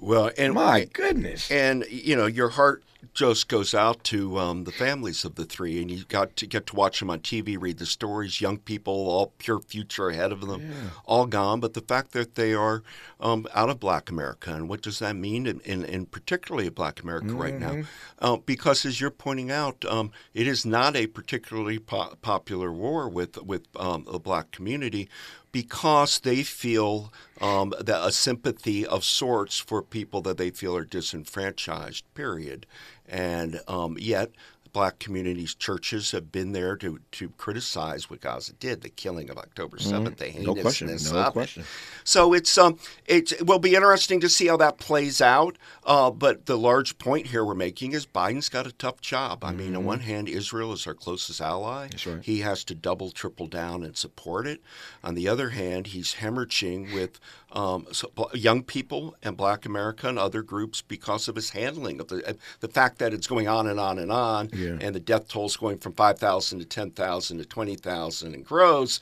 [0.00, 1.50] Well, and my goodness.
[1.50, 2.82] And, you know, your heart
[3.14, 6.66] just goes out to um, the families of the three, and you got to get
[6.66, 8.40] to watch them on TV, read the stories.
[8.40, 10.90] Young people, all pure future ahead of them, yeah.
[11.04, 11.60] all gone.
[11.60, 12.82] But the fact that they are
[13.20, 17.02] um, out of Black America, and what does that mean, in, in, in particularly Black
[17.02, 17.42] America mm-hmm.
[17.42, 17.72] right now?
[17.72, 17.84] Mm-hmm.
[18.18, 23.08] Uh, because as you're pointing out, um, it is not a particularly po- popular war
[23.08, 25.08] with with um, the Black community
[25.52, 32.04] because they feel um, a sympathy of sorts for people that they feel are disenfranchised.
[32.14, 32.66] Period.
[33.08, 34.30] And um, yet,
[34.76, 39.38] black communities, churches have been there to, to criticize what Gaza did, the killing of
[39.38, 40.14] October 7th, mm-hmm.
[40.16, 41.62] the heinousness no question, no of question.
[41.62, 41.68] it.
[42.04, 45.56] So it's um it will be interesting to see how that plays out.
[45.82, 49.42] Uh, but the large point here we're making is Biden's got a tough job.
[49.42, 49.58] I mm-hmm.
[49.58, 49.86] mean, on mm-hmm.
[49.86, 51.88] one hand, Israel is our closest ally.
[52.04, 52.22] Right.
[52.22, 54.60] He has to double, triple down and support it.
[55.02, 57.18] On the other hand, he's hemorrhaging with
[57.52, 62.08] um, so young people and Black America and other groups because of his handling of
[62.08, 64.65] the the fact that it's going on and on and on, yeah.
[64.80, 68.44] And the death tolls going from five thousand to ten thousand to twenty thousand and
[68.44, 69.00] grows.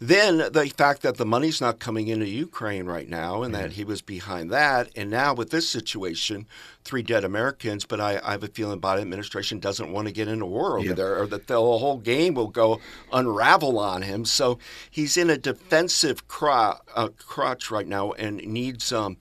[0.00, 3.82] Then the fact that the money's not coming into Ukraine right now and that he
[3.82, 4.90] was behind that.
[4.94, 6.46] And now with this situation,
[6.84, 10.28] three dead Americans, but I, I have a feeling Biden administration doesn't want to get
[10.28, 10.96] into war over yep.
[10.96, 12.80] there or that the whole game will go
[13.12, 14.24] unravel on him.
[14.24, 19.16] So he's in a defensive cro- uh, crotch right now and needs um,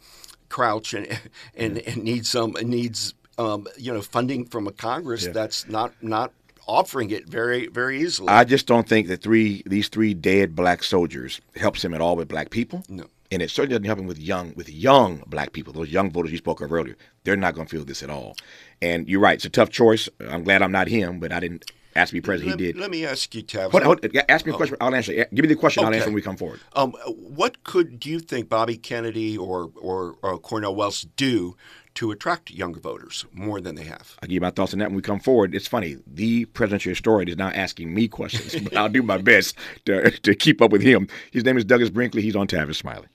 [0.50, 1.08] crouch and
[1.56, 5.32] and, and needs um needs um, you know funding from a Congress yeah.
[5.32, 6.32] that's not not
[6.68, 8.28] offering it very, very easily.
[8.28, 12.16] I just don't think that three these three dead black soldiers helps him at all
[12.16, 12.84] with black people.
[12.90, 13.06] No.
[13.30, 16.32] And it certainly doesn't help him with young with young black people, those young voters
[16.32, 16.96] you spoke of earlier.
[17.24, 18.38] They're not going to feel this at all.
[18.82, 20.08] And you're right; it's a tough choice.
[20.20, 22.52] I'm glad I'm not him, but I didn't ask me president.
[22.52, 22.80] Let, he did.
[22.80, 23.72] Let me ask you, Tav.
[23.72, 24.78] Hold, hold, ask me a question.
[24.80, 24.86] Oh.
[24.86, 25.14] I'll answer.
[25.14, 25.84] Give me the question.
[25.84, 25.88] Okay.
[25.88, 26.62] I'll answer when we come forward.
[26.74, 31.58] Um, what could do you think Bobby Kennedy or or, or Cornel West do
[31.98, 34.16] to attract younger voters more than they have.
[34.22, 35.56] I'll give you my thoughts on that when we come forward.
[35.56, 35.98] It's funny.
[36.06, 40.36] The presidential historian is now asking me questions, but I'll do my best to, to
[40.36, 41.08] keep up with him.
[41.32, 42.22] His name is Douglas Brinkley.
[42.22, 43.08] He's on Tavis Smiley.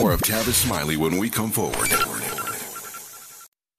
[0.00, 1.88] More of Tavis Smiley when we come forward.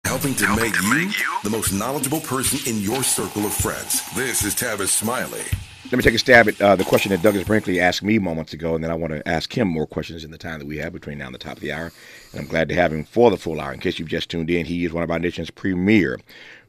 [0.03, 3.45] Helping to, Helping make, to you make you the most knowledgeable person in your circle
[3.45, 4.01] of friends.
[4.13, 5.43] This is Tavis Smiley.
[5.89, 8.51] Let me take a stab at uh, the question that Douglas Brinkley asked me moments
[8.51, 10.75] ago, and then I want to ask him more questions in the time that we
[10.79, 11.93] have between now and the top of the hour.
[12.33, 13.71] And I'm glad to have him for the full hour.
[13.71, 16.19] In case you've just tuned in, he is one of our nation's premier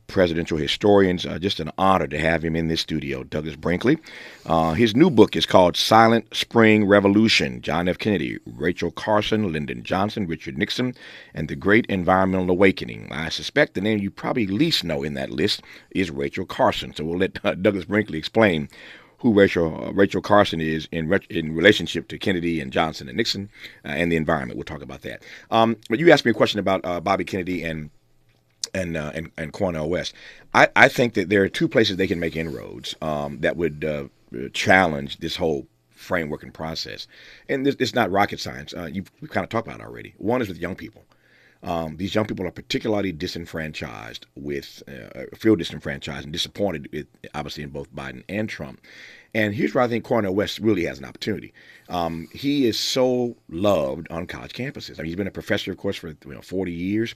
[0.07, 1.27] presidential historians.
[1.27, 3.99] Uh, just an honor to have him in this studio, Douglas Brinkley.
[4.47, 7.99] Uh, his new book is called Silent Spring Revolution John F.
[7.99, 10.95] Kennedy, Rachel Carson, Lyndon Johnson, Richard Nixon,
[11.35, 13.09] and the Great Environmental Awakening.
[13.11, 16.95] I suspect the name you probably least know in that list is Rachel Carson.
[16.95, 18.69] So we'll let uh, Douglas Brinkley explain
[19.19, 23.17] who Rachel uh, Rachel Carson is in re- in relationship to Kennedy and Johnson and
[23.17, 23.51] Nixon
[23.85, 24.57] uh, and the environment.
[24.57, 25.23] We'll talk about that.
[25.51, 27.91] Um, but you asked me a question about uh, Bobby Kennedy and
[28.75, 30.15] and, uh, and and Cornel West.
[30.55, 33.85] I, I think that there are two places they can make inroads um, that would
[33.85, 34.05] uh,
[34.53, 37.07] challenge this whole framework and process.
[37.49, 38.73] And this, it's not rocket science.
[38.73, 40.15] Uh, you've, kind of talked about it already.
[40.19, 41.05] One is with young people.
[41.63, 47.65] Um, these young people are particularly disenfranchised with, uh, feel disenfranchised and disappointed, with, obviously,
[47.65, 48.81] in both Biden and Trump.
[49.35, 51.53] And here's where I think Cornel West really has an opportunity.
[51.89, 54.99] Um, he is so loved on college campuses.
[54.99, 57.15] I mean, he's been a professor, of course, for you know 40 years.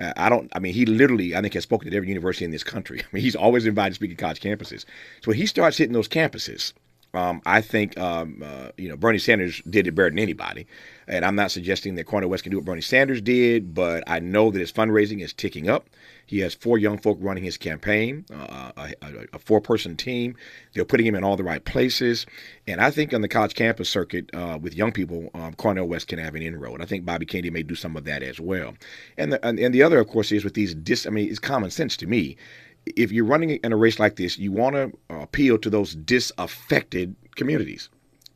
[0.00, 0.50] Uh, I don't.
[0.54, 3.00] I mean, he literally, I think, has spoken at every university in this country.
[3.02, 4.84] I mean, he's always invited to speak at college campuses.
[5.20, 6.72] So when he starts hitting those campuses,
[7.14, 10.66] um, I think um, uh, you know Bernie Sanders did it better than anybody,
[11.06, 14.18] and I'm not suggesting that Cornel West can do what Bernie Sanders did, but I
[14.18, 15.88] know that his fundraising is ticking up.
[16.24, 20.34] He has four young folk running his campaign, uh, a, a, a four-person team.
[20.72, 22.24] They're putting him in all the right places,
[22.66, 26.08] and I think on the college campus circuit uh, with young people, um, Cornel West
[26.08, 26.80] can have an inroad.
[26.80, 28.74] I think Bobby Kennedy may do some of that as well,
[29.18, 31.06] and the and, and the other, of course, is with these dis.
[31.06, 32.38] I mean, it's common sense to me
[32.86, 35.94] if you're running in a race like this, you want to uh, appeal to those
[35.94, 37.88] disaffected communities.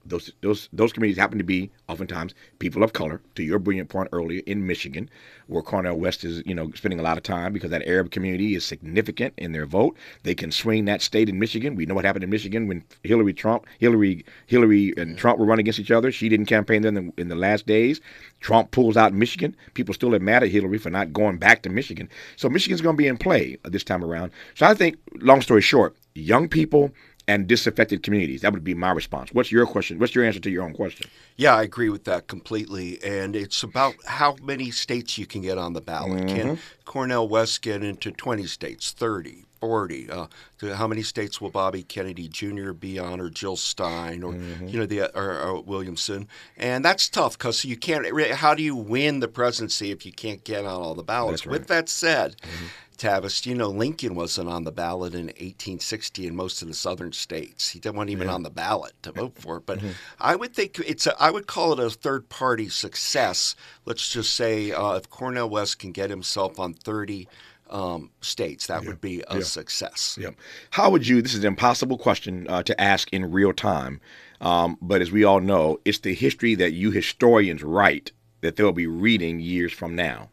[0.08, 3.20] Those those those communities happen to be oftentimes people of color.
[3.34, 5.10] To your brilliant point earlier, in Michigan,
[5.46, 8.54] where Cornel West is, you know, spending a lot of time because that Arab community
[8.54, 9.96] is significant in their vote.
[10.22, 11.74] They can swing that state in Michigan.
[11.74, 15.64] We know what happened in Michigan when Hillary Trump, Hillary, Hillary and Trump were running
[15.64, 16.10] against each other.
[16.10, 18.00] She didn't campaign then in, the, in the last days.
[18.40, 19.56] Trump pulls out Michigan.
[19.74, 22.08] People still are mad at Hillary for not going back to Michigan.
[22.36, 24.32] So Michigan's going to be in play this time around.
[24.54, 26.92] So I think, long story short, young people
[27.28, 28.42] and disaffected communities.
[28.42, 29.30] That would be my response.
[29.32, 29.98] What's your question?
[29.98, 31.10] What's your answer to your own question?
[31.36, 33.02] Yeah, I agree with that completely.
[33.02, 36.24] And it's about how many states you can get on the ballot.
[36.24, 36.36] Mm-hmm.
[36.36, 40.08] Can Cornel West get into 20 states, 30, 40?
[40.08, 40.26] Uh,
[40.74, 42.70] how many states will Bobby Kennedy Jr.
[42.72, 44.68] be on, or Jill Stein, or mm-hmm.
[44.68, 46.28] you know the or, or Williamson?
[46.56, 48.06] And that's tough because you can't.
[48.32, 51.44] How do you win the presidency if you can't get on all the ballots?
[51.44, 51.52] Right.
[51.52, 52.36] With that said.
[52.40, 56.74] Mm-hmm Tavis, you know, Lincoln wasn't on the ballot in 1860 in most of the
[56.74, 57.70] southern states.
[57.70, 58.34] He wasn't even yeah.
[58.34, 59.66] on the ballot to vote for it.
[59.66, 59.90] But mm-hmm.
[60.20, 63.54] I would think it's a, I would call it a third party success.
[63.84, 67.28] Let's just say uh, if Cornel West can get himself on 30
[67.70, 68.88] um, states, that yeah.
[68.88, 69.42] would be a yeah.
[69.42, 70.18] success.
[70.20, 70.30] Yeah.
[70.70, 71.22] How would you?
[71.22, 74.00] This is an impossible question uh, to ask in real time.
[74.40, 78.72] Um, but as we all know, it's the history that you historians write that they'll
[78.72, 80.28] be reading years from now.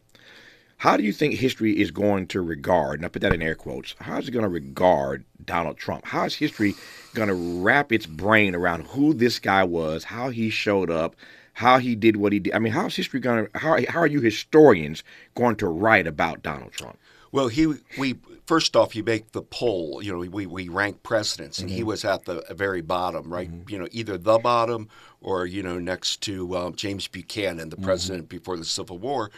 [0.78, 3.54] How do you think history is going to regard, and I put that in air
[3.54, 6.04] quotes, how is it going to regard Donald Trump?
[6.04, 6.74] How is history
[7.14, 11.16] going to wrap its brain around who this guy was, how he showed up,
[11.54, 12.54] how he did what he did?
[12.54, 16.06] I mean, how is history going to, how, how are you historians going to write
[16.06, 16.98] about Donald Trump?
[17.32, 18.14] Well, he we
[18.46, 20.00] first off, you make the poll.
[20.00, 21.78] You know, we, we rank presidents, and mm-hmm.
[21.78, 23.50] he was at the very bottom, right?
[23.50, 23.68] Mm-hmm.
[23.68, 24.88] You know, either the bottom
[25.20, 27.84] or you know next to um, James Buchanan, the mm-hmm.
[27.84, 29.32] president before the Civil War.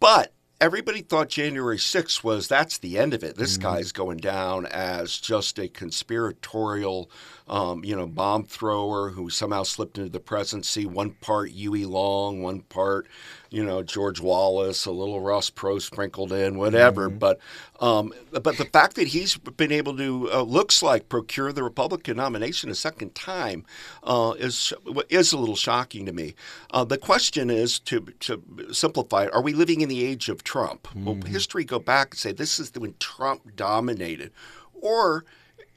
[0.00, 3.36] But everybody thought January 6th was that's the end of it.
[3.36, 3.62] This mm-hmm.
[3.62, 7.10] guy's going down as just a conspiratorial,
[7.48, 10.84] um, you know, bomb thrower who somehow slipped into the presidency.
[10.84, 13.06] One part Huey Long, one part
[13.50, 17.08] you know George Wallace, a little Ross Perot sprinkled in, whatever.
[17.08, 17.18] Mm-hmm.
[17.18, 17.38] But
[17.80, 22.16] um, but the fact that he's been able to uh, looks like procure the Republican
[22.16, 23.64] nomination a second time
[24.02, 24.72] uh, is
[25.08, 26.34] is a little shocking to me.
[26.70, 30.42] Uh, the question is to to simplify it: Are we living in the age of
[30.42, 30.88] Trump?
[30.88, 31.04] Mm-hmm.
[31.04, 34.32] Will history go back and say this is when Trump dominated,
[34.74, 35.24] or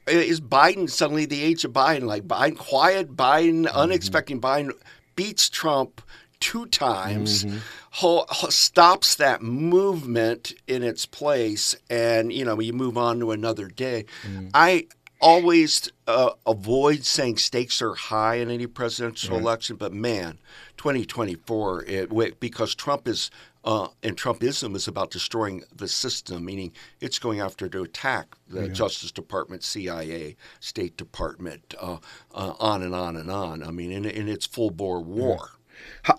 [0.06, 2.04] is Biden suddenly the age of Biden?
[2.04, 3.76] Like Biden, quiet Biden, mm-hmm.
[3.76, 4.72] unexpected Biden
[5.16, 6.02] beats Trump
[6.40, 8.48] two times, mm-hmm.
[8.48, 14.06] stops that movement in its place, and you know you move on to another day.
[14.22, 14.48] Mm-hmm.
[14.54, 14.86] I
[15.20, 19.42] always uh, avoid saying stakes are high in any presidential right.
[19.42, 20.38] election, but man,
[20.78, 23.30] 2024, it, because Trump is
[23.64, 28.66] uh, and Trumpism is about destroying the system, meaning it's going after to attack the
[28.66, 28.72] yeah.
[28.72, 31.98] Justice Department, CIA, State Department, uh,
[32.34, 33.62] uh, on and on and on.
[33.62, 35.50] I mean, in, in its full bore war.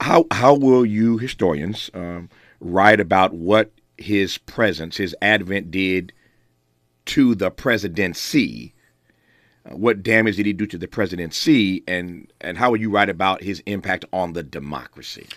[0.01, 6.13] How, how, will you historians um, write about what his presence, his advent did
[7.07, 8.73] to the presidency?
[9.65, 13.09] Uh, what damage did he do to the presidency, and and how will you write
[13.09, 15.27] about his impact on the democracy?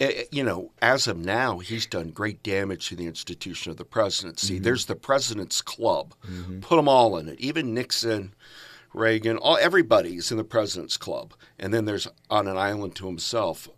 [0.00, 3.76] Eh, eh, you know, as of now, he's done great damage to the institution of
[3.76, 4.54] the presidency.
[4.54, 4.64] Mm-hmm.
[4.64, 6.14] There's the president's club.
[6.26, 6.60] Mm-hmm.
[6.60, 7.38] Put them all in it.
[7.38, 8.34] Even Nixon,
[8.94, 11.34] Reagan, all everybody's in the president's club.
[11.58, 13.68] And then there's on an island to himself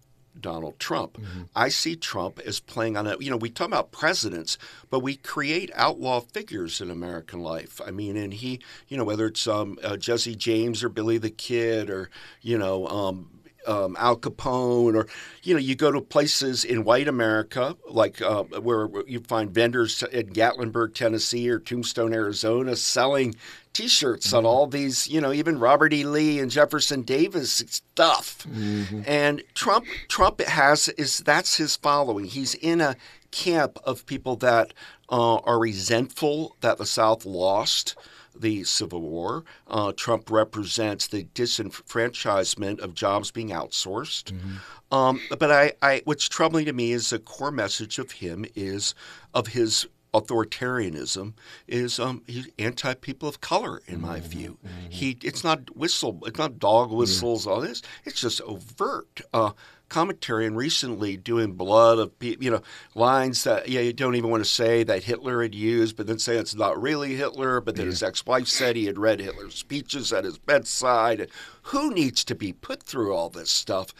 [0.40, 1.18] Donald Trump.
[1.18, 1.42] Mm-hmm.
[1.54, 4.56] I see Trump as playing on a, you know, we talk about presidents,
[4.90, 7.80] but we create outlaw figures in American life.
[7.85, 11.30] I mean, and he, you know, whether it's um, uh, Jesse James or Billy the
[11.30, 13.28] Kid or, you know, um,
[13.66, 15.07] um, Al Capone, or
[15.42, 20.03] you know, you go to places in white America, like uh, where you find vendors
[20.05, 23.35] in Gatlinburg, Tennessee, or Tombstone, Arizona, selling
[23.72, 24.37] T-shirts mm-hmm.
[24.37, 26.05] on all these, you know, even Robert E.
[26.05, 28.46] Lee and Jefferson Davis stuff.
[28.48, 29.03] Mm-hmm.
[29.07, 32.27] And Trump, Trump has is that's his following.
[32.27, 32.96] He's in a
[33.31, 34.75] camp of people that
[35.09, 37.96] uh, are resentful that the South lost
[38.38, 39.45] the Civil War.
[39.66, 44.33] Uh, Trump represents the disenfranchisement of jobs being outsourced.
[44.33, 44.95] Mm-hmm.
[44.95, 48.95] Um, but I, I, what's troubling to me is the core message of him is
[49.33, 51.33] of his authoritarianism
[51.66, 54.29] is um, he's anti people of color in my mm-hmm.
[54.29, 54.59] view.
[54.64, 54.90] Mm-hmm.
[54.90, 57.83] He it's not whistle it's not dog whistles all this.
[58.05, 59.23] It's just overt.
[59.33, 59.53] Uh,
[59.92, 62.62] commentary and recently doing blood of you know
[62.94, 66.18] lines that yeah you don't even want to say that Hitler had used, but then
[66.18, 67.90] say it's not really Hitler, but then yeah.
[67.90, 71.28] his ex-wife said he had read Hitler's speeches at his bedside.
[71.64, 73.92] Who needs to be put through all this stuff?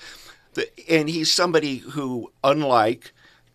[0.55, 3.13] The, and he's somebody who, unlike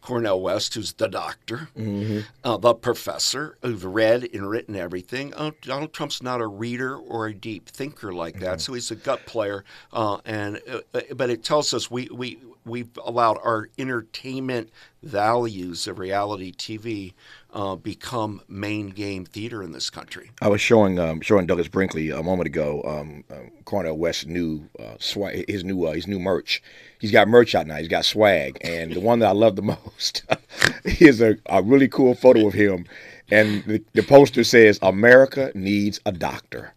[0.07, 2.21] Cornel West, who's the doctor, mm-hmm.
[2.41, 5.33] uh, the professor, who's read and written everything.
[5.33, 8.59] Uh, Donald Trump's not a reader or a deep thinker like that, mm-hmm.
[8.59, 9.65] so he's a gut player.
[9.91, 14.69] Uh, and uh, uh, but it tells us we we we've allowed our entertainment
[15.03, 17.13] values of reality TV
[17.57, 20.29] uh, become main game theater in this country.
[20.43, 22.83] I was showing um, showing Douglas Brinkley a moment ago.
[22.85, 26.61] Um, uh, Cornel West's new uh, swag, his new uh, his new merch.
[26.99, 27.77] He's got merch out now.
[27.77, 30.23] He's got swag, and the one that I love the most
[30.85, 32.85] is a, a really cool photo of him,
[33.31, 36.75] and the, the poster says "America needs a doctor."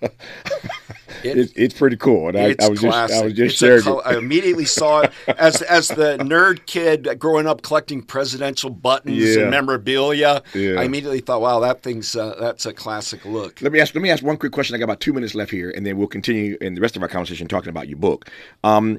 [1.24, 2.28] It, it's, it's pretty cool.
[2.28, 3.08] And I, I, was classic.
[3.08, 3.82] just I was just sharing.
[3.82, 9.18] Col- I immediately saw it as as the nerd kid growing up collecting presidential buttons
[9.18, 9.42] yeah.
[9.42, 10.42] and memorabilia.
[10.54, 10.80] Yeah.
[10.80, 13.60] I immediately thought, wow, that thing's uh, that's a classic look.
[13.62, 14.74] Let me ask let me ask one quick question.
[14.74, 17.02] I got about two minutes left here, and then we'll continue in the rest of
[17.02, 18.28] our conversation talking about your book.
[18.64, 18.98] Um,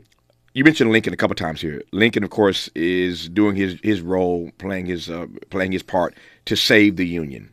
[0.53, 1.81] you mentioned Lincoln a couple times here.
[1.91, 6.55] Lincoln, of course, is doing his his role, playing his uh, playing his part to
[6.55, 7.49] save the Union.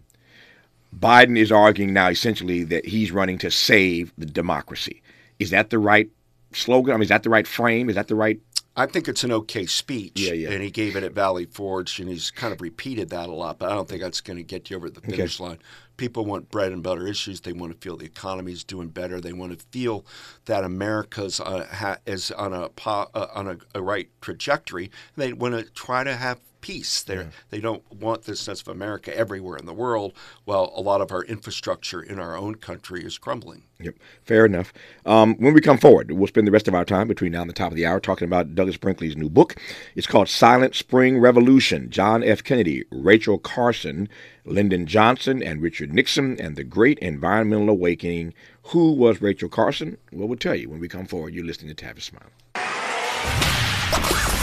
[0.96, 5.02] Biden is arguing now essentially that he's running to save the democracy.
[5.38, 6.10] Is that the right
[6.52, 6.94] slogan?
[6.94, 7.88] I mean, is that the right frame?
[7.88, 8.40] Is that the right?
[8.76, 10.12] I think it's an okay speech.
[10.20, 10.50] Yeah, yeah.
[10.50, 13.58] And he gave it at Valley Forge, and he's kind of repeated that a lot.
[13.58, 15.48] But I don't think that's going to get you over the finish okay.
[15.48, 15.58] line.
[15.98, 17.42] People want bread and butter issues.
[17.42, 19.20] They want to feel the economy is doing better.
[19.20, 20.06] They want to feel
[20.46, 24.90] that America's uh, ha- is on a uh, on a, a right trajectory.
[25.16, 27.02] They want to try to have peace.
[27.02, 27.26] They yeah.
[27.50, 30.12] they don't want this sense of America everywhere in the world.
[30.44, 33.64] While a lot of our infrastructure in our own country is crumbling.
[33.80, 34.72] Yep, fair enough.
[35.06, 37.50] Um, when we come forward, we'll spend the rest of our time between now and
[37.50, 39.56] the top of the hour talking about Douglas Brinkley's new book.
[39.94, 42.42] It's called Silent Spring Revolution: John F.
[42.42, 44.08] Kennedy, Rachel Carson,
[44.44, 48.34] Lyndon Johnson, and Richard Nixon, and the Great Environmental Awakening.
[48.64, 49.98] Who was Rachel Carson?
[50.12, 51.34] Well, we'll tell you when we come forward.
[51.34, 52.32] You're listening to Tavis Smiley.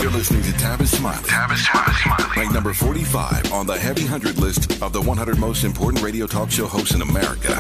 [0.01, 1.23] You're listening to Tavis Smiley.
[1.23, 2.31] Tavis Smiley.
[2.35, 6.51] Ranked number 45 on the Heavy 100 list of the 100 most important radio talk
[6.51, 7.51] show hosts in America.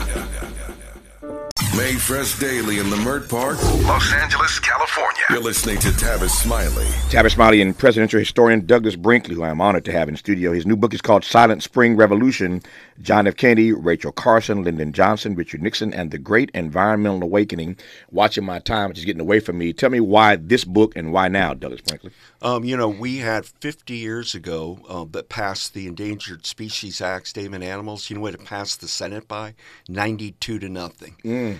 [1.77, 5.23] Made fresh daily in Leimert Park, Los Angeles, California.
[5.29, 6.85] You're listening to Tavis Smiley.
[7.09, 10.53] Tavis Smiley and presidential historian Douglas Brinkley, who I'm honored to have in studio.
[10.53, 12.61] His new book is called Silent Spring Revolution
[13.01, 13.35] John F.
[13.35, 17.75] Kennedy, Rachel Carson, Lyndon Johnson, Richard Nixon, and the Great Environmental Awakening.
[18.09, 19.73] Watching my time, which is getting away from me.
[19.73, 22.11] Tell me why this book and why now, Douglas Brinkley?
[22.41, 27.27] Um, you know, we had 50 years ago uh, that passed the Endangered Species Act,
[27.27, 28.09] Statement Animals.
[28.09, 29.55] You know what it passed the Senate by?
[29.89, 31.17] 92 to nothing.
[31.25, 31.59] Mm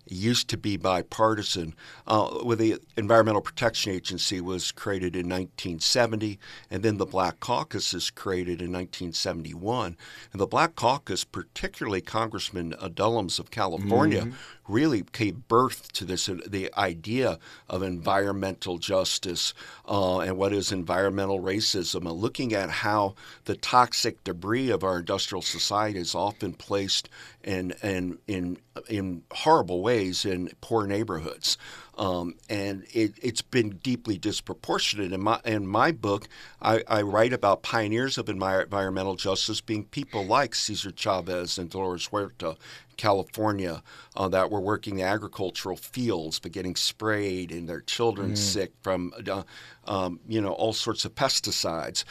[0.11, 1.73] used to be bipartisan.
[2.07, 7.93] Uh, with the Environmental Protection Agency was created in 1970, and then the Black Caucus
[7.93, 9.97] is created in 1971.
[10.31, 14.35] And the Black Caucus, particularly Congressman Dellums of California, mm-hmm
[14.71, 17.37] really gave birth to this the idea
[17.69, 19.53] of environmental justice
[19.87, 23.13] uh, and what is environmental racism, and looking at how
[23.45, 27.09] the toxic debris of our industrial society is often placed
[27.43, 31.57] in in in, in horrible ways in poor neighborhoods.
[31.97, 35.11] Um, and it, has been deeply disproportionate.
[35.11, 36.27] In my in my book,
[36.61, 42.07] I, I, write about pioneers of environmental justice being people like Cesar Chavez and Dolores
[42.07, 42.55] Huerta,
[42.97, 43.83] California,
[44.15, 48.37] uh, that were working the agricultural fields but getting sprayed and their children mm.
[48.37, 49.43] sick from uh,
[49.85, 52.03] um, you know all sorts of pesticides.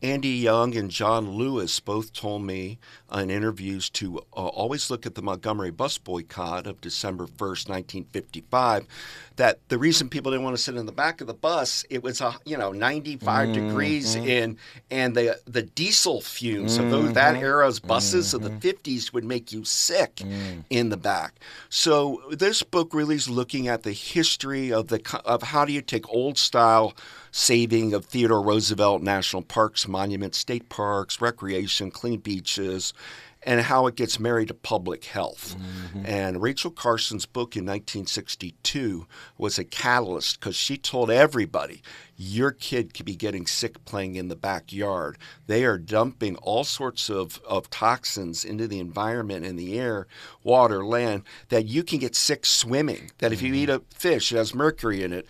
[0.00, 2.78] Andy Young and John Lewis both told me
[3.12, 8.86] in interviews to uh, always look at the Montgomery bus boycott of December 1st, 1955.
[9.38, 12.02] That the reason people didn't want to sit in the back of the bus, it
[12.02, 13.68] was a you know 95 mm-hmm.
[13.68, 14.58] degrees in,
[14.90, 16.84] and the the diesel fumes mm-hmm.
[16.84, 17.44] of those, that mm-hmm.
[17.44, 18.44] era's buses mm-hmm.
[18.44, 19.16] of the 50s mm-hmm.
[19.16, 20.64] would make you sick mm.
[20.70, 21.34] in the back.
[21.68, 25.82] So this book really is looking at the history of the of how do you
[25.82, 26.94] take old style
[27.30, 32.92] saving of Theodore Roosevelt national parks, monuments, state parks, recreation, clean beaches,
[33.42, 35.56] and how it gets married to public health.
[35.58, 36.06] Mm-hmm.
[36.06, 41.82] And Rachel Carson's book in 1962 was a catalyst because she told everybody
[42.16, 45.16] your kid could be getting sick playing in the backyard.
[45.46, 50.08] They are dumping all sorts of, of toxins into the environment in the air,
[50.42, 53.12] water, land, that you can get sick swimming.
[53.18, 53.62] That if you mm-hmm.
[53.62, 55.26] eat a fish, it has mercury in it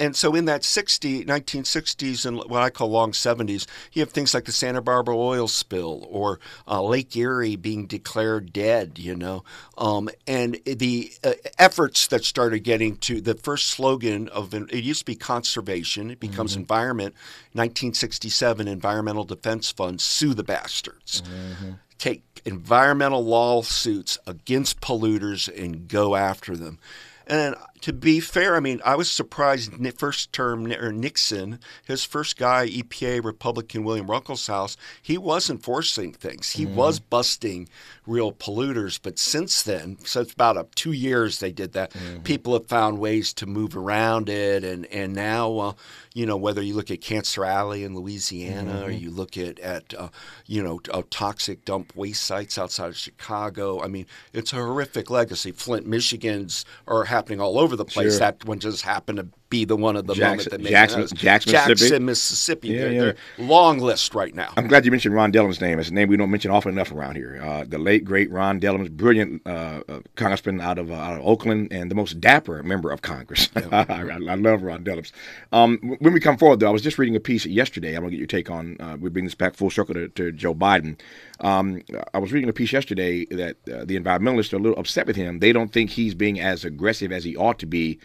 [0.00, 4.32] and so in that 60, 1960s and what I call long 70s, you have things
[4.32, 6.38] like the Santa Barbara oil spill or
[6.68, 9.42] uh, Lake Erie being declared dead, you know.
[9.76, 15.00] Um, and the uh, efforts that started getting to the first slogan of it used
[15.00, 16.60] to be conservation, it becomes mm-hmm.
[16.60, 17.14] environment.
[17.54, 21.22] 1967, Environmental Defense Fund, sue the bastards.
[21.22, 21.72] Mm-hmm.
[21.98, 26.78] Take environmental lawsuits against polluters and go after them.
[27.26, 32.36] And to be fair, I mean, I was surprised first term or Nixon, his first
[32.36, 36.52] guy, EPA Republican William Ruckelshaus, he was enforcing things.
[36.52, 37.68] He mm was busting
[38.06, 39.00] real polluters.
[39.02, 41.92] But since then, so it's about two years they did that.
[41.92, 42.22] Mm-hmm.
[42.22, 45.72] People have found ways to move around it, and and now, uh,
[46.14, 48.84] you know, whether you look at Cancer Alley in Louisiana mm-hmm.
[48.84, 50.08] or you look at at uh,
[50.46, 55.10] you know uh, toxic dump waste sites outside of Chicago, I mean, it's a horrific
[55.10, 55.50] legacy.
[55.50, 58.12] Flint, Michigan's are happening all over over the place.
[58.12, 58.18] Sure.
[58.20, 61.00] That one just happened to be the one of the Jackson, moment that made Jackson,
[61.02, 61.14] it.
[61.14, 62.68] Jackson, Jackson, Mississippi.
[62.68, 63.12] Yeah, yeah.
[63.38, 64.52] long list right now.
[64.56, 65.78] I'm glad you mentioned Ron Dellums' name.
[65.78, 67.40] It's a name we don't mention often enough around here.
[67.42, 71.26] Uh, the late great Ron Dellums, brilliant uh, uh, congressman out of uh, out of
[71.26, 73.48] Oakland, and the most dapper member of Congress.
[73.56, 73.68] Yeah.
[73.88, 75.12] I, I, love Ron Dellums.
[75.52, 77.94] Um, when we come forward, though, I was just reading a piece yesterday.
[77.94, 78.76] I'm gonna get your take on.
[78.80, 80.98] Uh, we bring this back full circle to, to Joe Biden.
[81.40, 81.82] Um,
[82.12, 85.16] I was reading a piece yesterday that uh, the environmentalists are a little upset with
[85.16, 85.38] him.
[85.38, 87.98] They don't think he's being as aggressive as he ought to be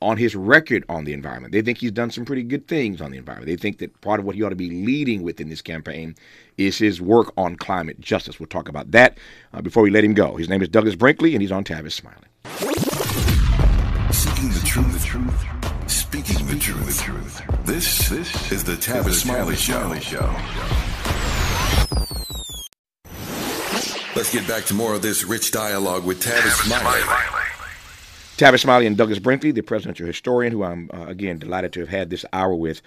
[0.00, 1.52] on his record on the environment.
[1.52, 3.46] They think he's done some pretty good things on the environment.
[3.48, 6.14] They think that part of what he ought to be leading with in this campaign
[6.56, 8.38] is his work on climate justice.
[8.38, 9.18] We'll talk about that
[9.52, 10.36] uh, before we let him go.
[10.36, 12.26] His name is Douglas Brinkley, and he's on Tavis Smiley.
[14.12, 16.98] Seeking the truth, the truth, speaking the truth.
[16.98, 17.42] The truth.
[17.64, 20.20] This, this is the Tavis Smiley, Smiley Show.
[20.20, 20.88] Show.
[24.16, 27.37] Let's get back to more of this rich dialogue with Tavis Smiley.
[28.38, 31.88] Tavis Smiley and Douglas Brinkley, the presidential historian, who I'm uh, again delighted to have
[31.88, 32.80] had this hour with.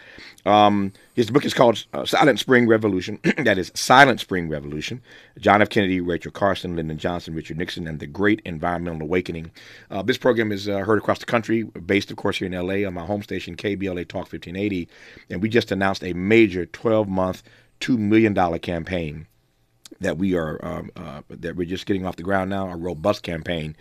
[0.45, 3.19] Um, his book is called uh, Silent Spring Revolution.
[3.37, 5.01] that is Silent Spring Revolution.
[5.39, 5.67] John F.
[5.67, 9.51] Kennedy, Rachel Carson, Lyndon Johnson, Richard Nixon, and the Great Environmental Awakening.
[9.89, 12.87] Uh, this program is uh, heard across the country, based, of course, here in LA
[12.87, 14.87] on my home station, KBLA Talk 1580.
[15.29, 17.43] And we just announced a major 12 month,
[17.81, 19.27] $2 million campaign
[19.99, 23.21] that we are um, uh, that we're just getting off the ground now, a robust
[23.21, 23.75] campaign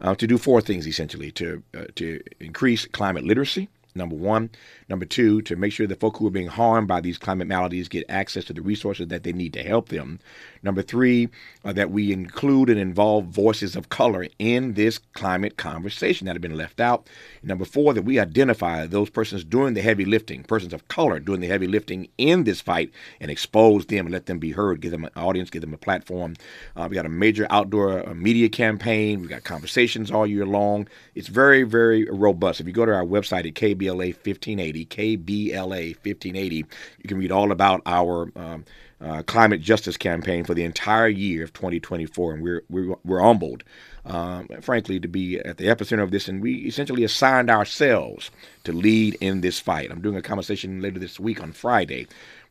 [0.00, 3.68] uh, to do four things essentially to uh, to increase climate literacy.
[3.96, 4.50] Number one,
[4.88, 7.88] number two, to make sure the folk who are being harmed by these climate maladies
[7.88, 10.20] get access to the resources that they need to help them.
[10.62, 11.28] Number three,
[11.64, 16.42] uh, that we include and involve voices of color in this climate conversation that have
[16.42, 17.08] been left out.
[17.42, 21.40] Number four, that we identify those persons doing the heavy lifting, persons of color doing
[21.40, 22.90] the heavy lifting in this fight,
[23.20, 25.78] and expose them and let them be heard, give them an audience, give them a
[25.78, 26.34] platform.
[26.74, 29.22] Uh, we got a major outdoor uh, media campaign.
[29.22, 30.88] We got conversations all year long.
[31.14, 32.60] It's very, very robust.
[32.60, 33.54] If you go to our website at
[33.86, 36.64] KBLA 1580, KBLA 1580, you
[37.06, 38.64] can read all about our um,
[39.00, 43.62] uh, climate justice campaign for the entire year of 2024, and we're we're, we're humbled,
[44.04, 48.30] um, frankly, to be at the epicenter of this, and we essentially assigned ourselves
[48.64, 49.90] to lead in this fight.
[49.90, 52.06] I'm doing a conversation later this week on Friday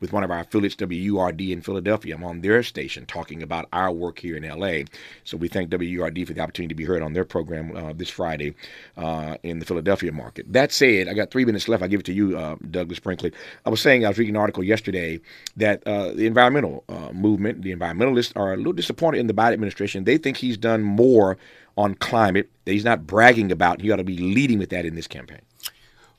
[0.05, 2.13] with one of our affiliates, WURD in Philadelphia.
[2.13, 4.83] I'm on their station talking about our work here in LA.
[5.23, 8.11] So we thank WURD for the opportunity to be heard on their program uh, this
[8.11, 8.53] Friday
[8.97, 10.45] uh, in the Philadelphia market.
[10.53, 11.81] That said, I got three minutes left.
[11.81, 13.31] I'll give it to you, uh, Douglas Brinkley.
[13.65, 15.19] I was saying, I was reading an article yesterday
[15.57, 19.53] that uh, the environmental uh, movement, the environmentalists, are a little disappointed in the Biden
[19.53, 20.03] administration.
[20.03, 21.35] They think he's done more
[21.77, 23.81] on climate that he's not bragging about.
[23.81, 25.41] He ought to be leading with that in this campaign.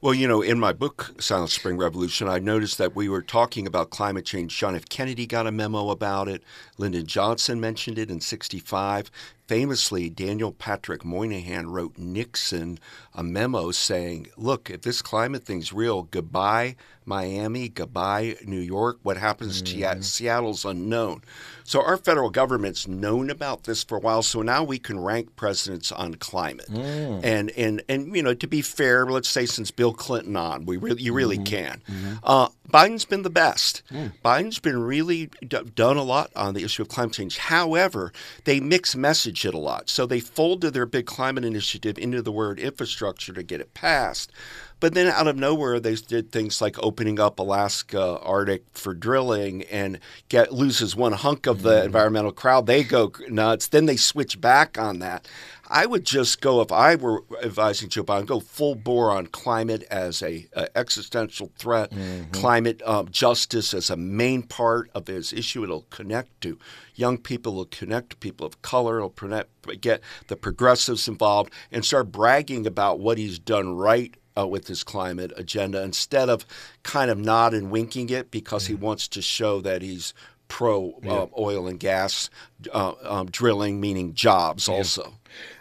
[0.03, 3.67] Well, you know, in my book, Silent Spring Revolution, I noticed that we were talking
[3.67, 4.55] about climate change.
[4.55, 4.87] John F.
[4.91, 6.43] Kennedy got a memo about it.
[6.77, 9.11] Lyndon Johnson mentioned it in 65.
[9.47, 12.79] Famously, Daniel Patrick Moynihan wrote Nixon
[13.15, 16.77] a memo saying, look, if this climate thing's real, goodbye
[17.07, 18.99] Miami, goodbye New York.
[19.03, 19.99] What happens mm-hmm.
[20.01, 21.23] to Seattle's unknown.
[21.63, 24.23] So our federal government's known about this for a while.
[24.23, 26.67] So now we can rank presidents on climate.
[26.69, 27.25] Mm.
[27.25, 30.77] And and and you know, to be fair, let's say since Bill Clinton on, we
[30.77, 31.45] really you really mm-hmm.
[31.45, 31.83] can.
[31.89, 32.15] Mm-hmm.
[32.23, 33.83] Uh, Biden's been the best.
[33.93, 34.13] Mm.
[34.25, 37.39] Biden's been really d- done a lot on the issue of climate change.
[37.39, 38.13] However,
[38.45, 38.97] they mix
[39.45, 39.89] it a lot.
[39.91, 44.33] So they folded their big climate initiative into the word infrastructure to get it passed.
[44.79, 49.63] But then out of nowhere, they did things like opening up Alaska Arctic for drilling
[49.65, 51.87] and get loses one hunk of the Mm-hmm.
[51.87, 52.67] environmental crowd.
[52.67, 53.69] They go nuts.
[53.69, 55.27] Then they switch back on that.
[55.69, 59.83] I would just go if I were advising Joe Biden, go full bore on climate
[59.91, 62.31] as a, a existential threat, Mm-hmm.
[62.33, 65.65] climate um, justice as a main part of his issue.
[65.65, 66.59] It'll connect to
[66.95, 69.49] young people, it'll connect to people of color, it'll connect,
[69.81, 74.85] get the progressives involved, and start bragging about what he's done right uh, with his
[74.85, 76.45] climate agenda instead of
[76.83, 80.13] kind of nod and winking it because he wants to show that he's
[80.49, 82.31] pro uh, oil and gas
[82.73, 85.15] uh, um, drilling, meaning jobs also.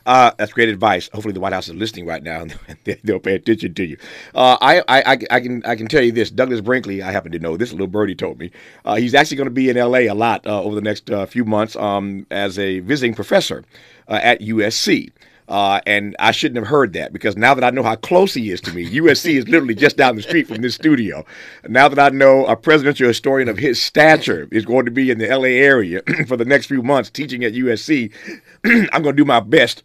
[0.06, 1.10] Uh, that's great advice.
[1.14, 2.56] Hopefully, the White House is listening right now, and
[2.86, 3.98] they- they'll pay attention to you.
[4.36, 6.30] Uh, I, I, I, I can, I can tell you this.
[6.32, 7.72] Douglas Brinkley, I happen to know this.
[7.72, 8.52] Little birdie told me
[8.86, 10.06] uh, he's actually going to be in L.A.
[10.08, 13.64] a lot uh, over the next uh, few months um, as a visiting professor
[14.08, 15.12] uh, at USC.
[15.48, 18.50] Uh, and I shouldn't have heard that because now that I know how close he
[18.50, 21.24] is to me, USC is literally just down the street from this studio.
[21.68, 25.20] Now that I know a presidential historian of his stature is going to be in
[25.20, 28.12] the LA area for the next few months teaching at USC,
[28.66, 29.84] I'm going to do my best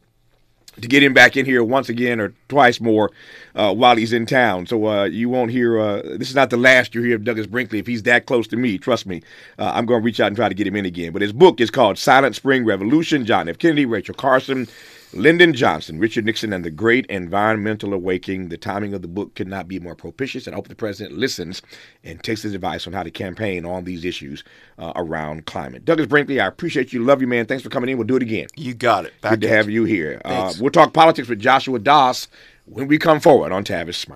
[0.81, 3.11] to get him back in here once again or twice more
[3.55, 4.67] uh, while he's in town.
[4.67, 5.79] So uh, you won't hear.
[5.79, 7.79] Uh, this is not the last you hear of Douglas Brinkley.
[7.79, 9.23] If he's that close to me, trust me,
[9.59, 11.13] uh, I'm going to reach out and try to get him in again.
[11.13, 13.27] But his book is called Silent Spring Revolution.
[13.27, 13.59] John F.
[13.59, 14.69] Kennedy, Rachel Carson.
[15.13, 18.49] Lyndon Johnson, Richard Nixon, and the Great Environmental Awakening.
[18.49, 21.19] The timing of the book could not be more propitious, and I hope the president
[21.19, 21.63] listens
[22.05, 24.45] and takes his advice on how to campaign on these issues
[24.79, 25.85] uh, around climate.
[25.85, 27.03] Douglas Brinkley, I appreciate you.
[27.05, 27.47] Love you, man.
[27.47, 27.99] Thanks for coming in.
[27.99, 28.47] We'll do it again.
[28.57, 29.21] You got it.
[29.21, 29.85] Back Good to have you.
[29.85, 30.21] here.
[30.25, 32.29] Uh, we'll talk politics with Joshua Doss
[32.67, 34.09] when we come forward on Tavis Smart.